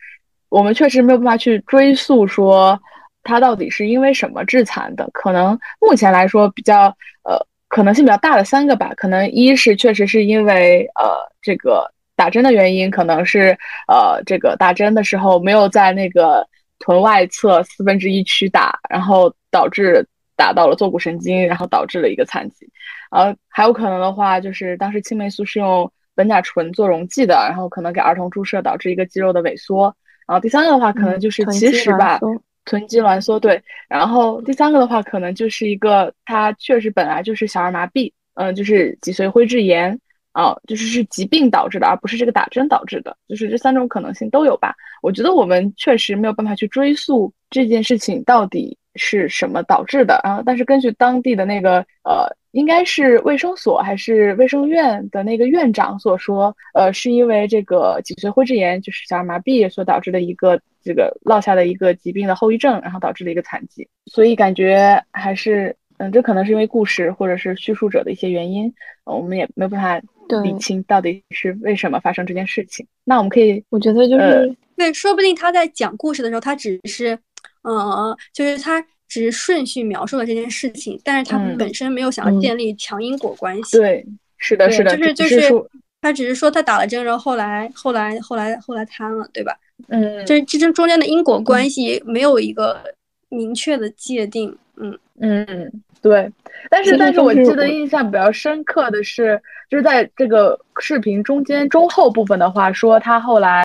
[0.50, 2.80] 我们确实没有办法去追溯说
[3.24, 5.10] 他到底是因为什么致残的。
[5.12, 6.84] 可能目前来说比较
[7.24, 8.92] 呃可能性比较大的三个吧。
[8.96, 11.10] 可能一是确实是因为呃
[11.40, 13.56] 这个打针的原因，可能是
[13.88, 16.46] 呃这个打针的时候没有在那个
[16.78, 20.06] 臀外侧四分之一区打，然后导致
[20.36, 22.68] 打到了坐骨神经，然后导致了一个残疾。
[23.10, 29.94] 呃，还有可能的话，就是当时青霉素是用苯甲醇做溶剂的，然后可能给儿童注射导致一个肌肉的萎缩。
[30.26, 32.20] 然后第三个的话，可能就是其实吧。
[32.64, 39.98] 臀肌挛缩对，然后第三个的话，可能就是一个它确实本来就是小儿麻痹，嗯，就是脊髓灰质炎
[40.32, 44.74] 啊，就是是疾病导致的，而不是这个打针导致的，就是这三种可能性都有吧。
[45.02, 60.60] 我觉得我们确实没有办法去追溯这件事情到底是什么导致的啊，但是根据当地的那个呃，应该是卫生所还是卫生院的那个院长所说，呃，是因为这个脊髓灰质炎，就是小儿麻痹所导致的一个。
[60.84, 70.02] 这个落下的一个疾病的后遗症，然后导致了一个残疾，所以感觉还是，嗯，这可能是因为故事或者是叙述者的一些原因，我们也没有办法
[70.40, 72.86] 理清到底是为什么发生这件事情。
[73.04, 77.18] 那我们可以，我觉得就是对，说不定他在讲故事的时候，他只是，
[77.62, 83.76] 嗯，就是他只是顺序描述了这件事情，但是他本身没有想要建立强因果关系。
[83.76, 84.06] 对，
[84.38, 85.52] 是的，是的，就是就是，
[86.00, 89.56] 他只是说他打了针，然后后来后来后来后来瘫了，对吧？
[89.88, 92.82] 嗯，就是这这中间的因果关系没有一个
[93.28, 94.56] 明确的界定。
[94.76, 96.30] 嗯嗯，对。
[96.70, 103.64] 但是但是我记得印象比较深刻的是，就是在这个视频中间中后部分的话，说他后来。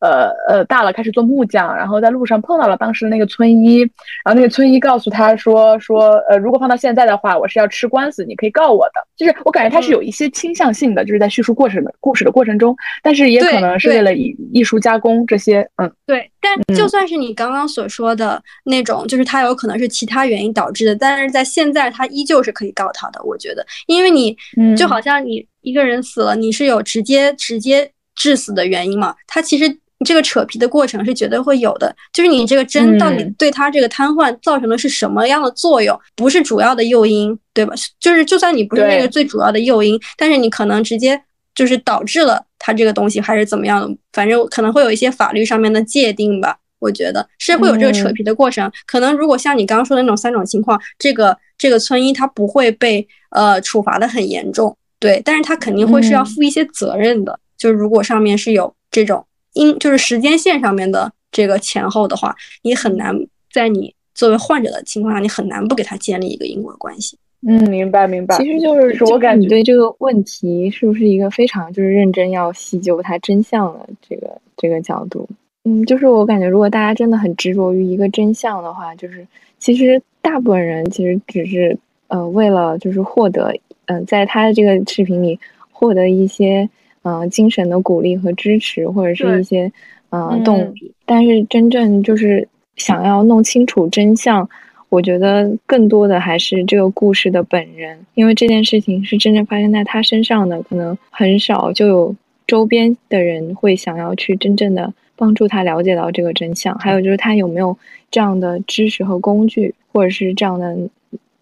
[0.00, 3.80] 呃呃，大了开始做木匠，然后在路上碰到了当时那个村医，
[4.24, 9.04] 然后那个村医告诉他说说，呃，如果放到现在的话，我是要吃官司，你可以告我的。
[9.16, 16.30] 就是我感觉他是有一些倾向性的，就是在叙述过程的故事的过程中，但是也可能是为了以艺术加工这些，嗯，对。
[16.40, 24.36] 但就算是你刚刚所说的那种，就是他有可能是其他原因导致的，但是在现在他依旧是可以告他的，我觉得，因为你
[24.76, 29.78] 就好像你一个人死了，你是有直接直接致死的原因嘛，他其实。
[30.00, 37.74] 你这个扯皮的过程是绝对会有的，就是你这个针到底对他这个瘫痪造成的是什么样的作用，不是主要的诱因，对吧？
[37.98, 41.20] 就是就算你不是那个最主要的诱因，但是你可能直接
[41.52, 46.56] 就是导致了他这个东西还是怎么样的，反正可能会有一些法律上面的界定吧。
[46.78, 48.70] 我觉得是会有这个扯皮的过程。
[48.86, 57.38] 可能如果像你刚刚说的那种三种情况，这个这个村医他不会被呃处罚的很严重，对，但是他肯定会是要负一些责任的。
[57.58, 59.24] 就是如果上面是有这种。
[59.54, 63.12] 因就是时间线上面的这个前后的话，你很难
[63.50, 67.18] 在你作为患者的情况下，你很难不给他建立一个因果关系。
[67.44, 68.36] 嗯，明白明白。
[68.36, 75.28] 其实就是说我感觉你对这个问题是不是一个非常就是认真要细究它真相的这个这个角度？
[75.64, 79.26] 嗯，就是我感觉如果大家真的很执着于一个真相的话，就是
[79.58, 81.78] 其实大部分人其实只是
[82.08, 83.54] 呃为了就是获得
[83.86, 85.38] 嗯在他的这个视频里
[85.70, 86.68] 获得一些。
[87.04, 89.72] 嗯，精神的鼓励和支持，或者是一些
[90.10, 90.92] 呃动力。
[91.06, 94.46] 但是真正就是想要弄清楚真相，
[94.90, 102.14] 我觉得更多的还是这个故事的本人，因为这件事情是真正发生在他身上的，可能很少就有
[102.46, 106.74] 周边的人会想要去真正的帮助他了解到这个真相。
[106.78, 107.76] 还有就是他有没有
[108.10, 110.74] 这样的知识和工具，或者是这样的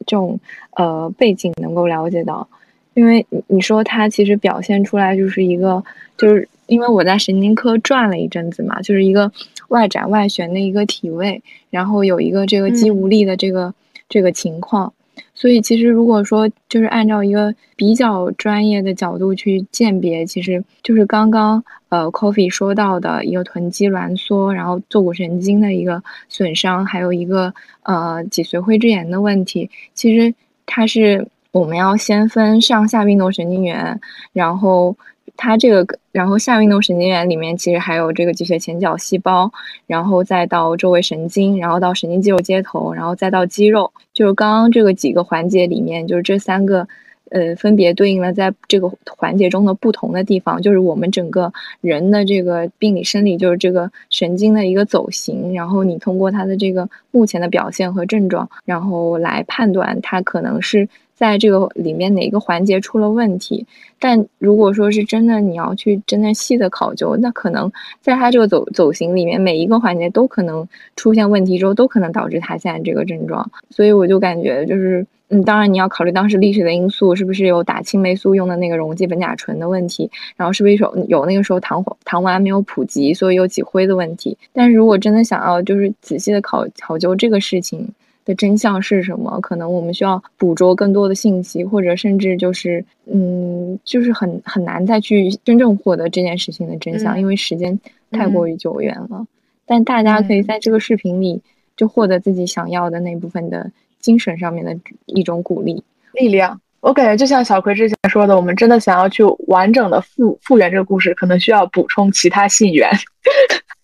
[0.05, 0.40] 这种
[0.73, 2.48] 呃背景能够了解到。
[2.94, 5.85] 因为你说他其实表现出来就是一个，
[6.16, 9.31] 就是因为我在神经科转了一阵子嘛，就是一个
[9.69, 13.74] 外展外旋的一个体位，然后有一个这个肌无力的这个
[14.09, 14.94] 这个情况，
[15.34, 27.52] 所以其实如果说就是按照一个比较专业的角度去鉴别，其实就是刚刚呃 Coffee 说到的一个臀肌挛缩，然后坐骨神经的一个损伤，还有一个
[27.82, 30.34] 呃脊髓灰质炎的问题，其实
[30.64, 31.26] 它是。
[31.52, 33.98] 我们要先分上下运动神经元，
[34.34, 34.94] 然后
[35.36, 39.51] 它这个，然后下运动神经元里面其实还有这个脊髓前角细胞，
[39.86, 46.89] 然后再到周围神经，然后到神经肌肉接头，然后再到肌肉，就是刚刚这个几个环节里面，就是这三个，
[47.31, 60.89] 呃，分别对应了在这个环节中的不同的地方，就是我们整个人的这个病理生理，就是这个神经的一个走形，然后你通过它的这个目前的表现和症状，然后来判断它可能是。
[61.16, 63.66] 在这个里面哪个环节出了问题？
[63.98, 67.72] 但如果说是真的，你要去真的细的考究，那可能
[68.02, 73.51] 在它这个走走形里面，每一个环节都可能出现问题，之后都可能导致他现在这个症状。
[73.70, 84.36] 所以我就感觉就是，嗯，当然你要考虑当时历史的因素，是不是有打青霉素用的那个溶剂苯甲醇的问题，然后是不是有有那个时候糖糖丸没有普及，所以有脊灰的问题。
[84.52, 87.88] 但是如果真的想要就是仔细的考考究这个事情。
[88.27, 89.40] 的真相是什么？
[89.40, 97.78] 可能我们需要捕捉更多的信息，或者甚至就是嗯，就是很很难再去真正获得这件事情的真相，因为时间
[98.11, 99.27] 太过于久远了。
[99.65, 101.40] 但大家可以在这个视频里
[101.77, 103.70] 就获得自己想要的那部分的
[104.01, 104.77] 精神上面的
[105.07, 105.82] 一种鼓励
[106.12, 106.61] 力量。
[106.81, 112.89] 我感觉就像小葵之前说的，我们真的想要去完整的复复原这个故事，可能需要补充其他信源。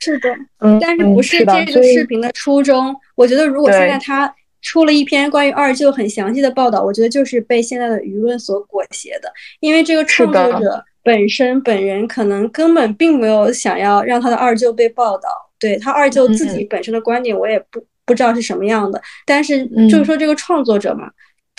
[0.03, 2.95] 是的，嗯，但是不是这个视频的初衷？
[3.15, 15.29] 我觉得如果现在他出了一篇关于二舅很详细的报道，我觉得就是被现在的舆论所裹挟的，因为这个创作者本身本人可能根本并没有想要让他的二舅被报道。
[15.59, 19.01] 对他二舅自己本身的观点，我也不不知道是什么样的。
[19.25, 21.09] 但是就是说，这个创作者嘛，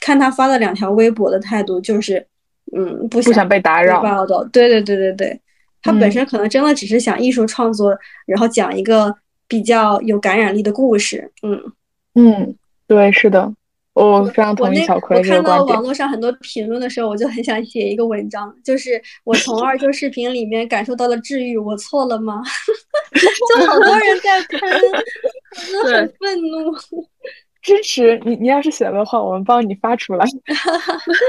[0.02, 2.28] 看他发了两条微博的态度，就是
[2.76, 4.44] 嗯，不想被打扰报道。
[4.52, 5.42] 对对对对对，
[5.84, 7.96] 他本身可能真的只是想艺术创作，
[8.26, 9.14] 然后讲一个
[9.48, 11.32] 比较有感染力的故事。
[11.44, 11.62] 嗯
[12.16, 12.56] 嗯，
[12.88, 13.54] 对，是的。
[13.94, 22.42] 我非常同意小葵我看到网络上很多评论的时候，我就很想写一个文章，就是 我从二舅视频里面感受到了治愈，我错了吗？
[23.56, 24.60] 就好多人在喷，
[25.84, 26.74] 我很愤怒。
[27.64, 30.26] 支持你，你要是写的话，我们帮你发出来。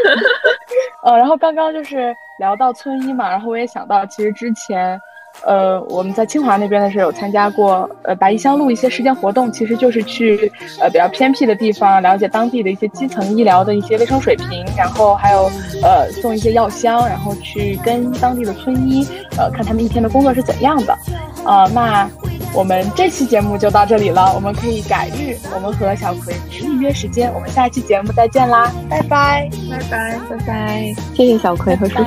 [1.04, 5.00] 呃，然后刚刚就是聊到村医嘛，然后我也想到，其实之前。
[5.44, 10.48] 呃，我们在清华那边的时候有参加过，呃，白衣乡路一些实践活动，其实就是去
[10.80, 15.50] 呃比较偏僻的地方，了解当地的一些基层医疗的一些卫生水平，然后还有
[15.82, 19.04] 呃送一些药箱，然后去跟当地的村医，
[19.36, 20.96] 呃看他们一天的工作是怎样的。
[21.44, 22.08] 呃，那
[22.54, 26.32] 我们这期节目就到这里了，我们可以改日，我们和小葵
[26.62, 32.04] 预约时间，我们下期节目再见啦，拜拜，拜拜，拜拜，谢谢小葵和叔叔，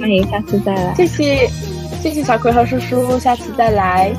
[0.00, 1.48] 欢迎下次再来，谢谢。
[2.02, 4.10] 谢谢小葵和叔叔，下次再来。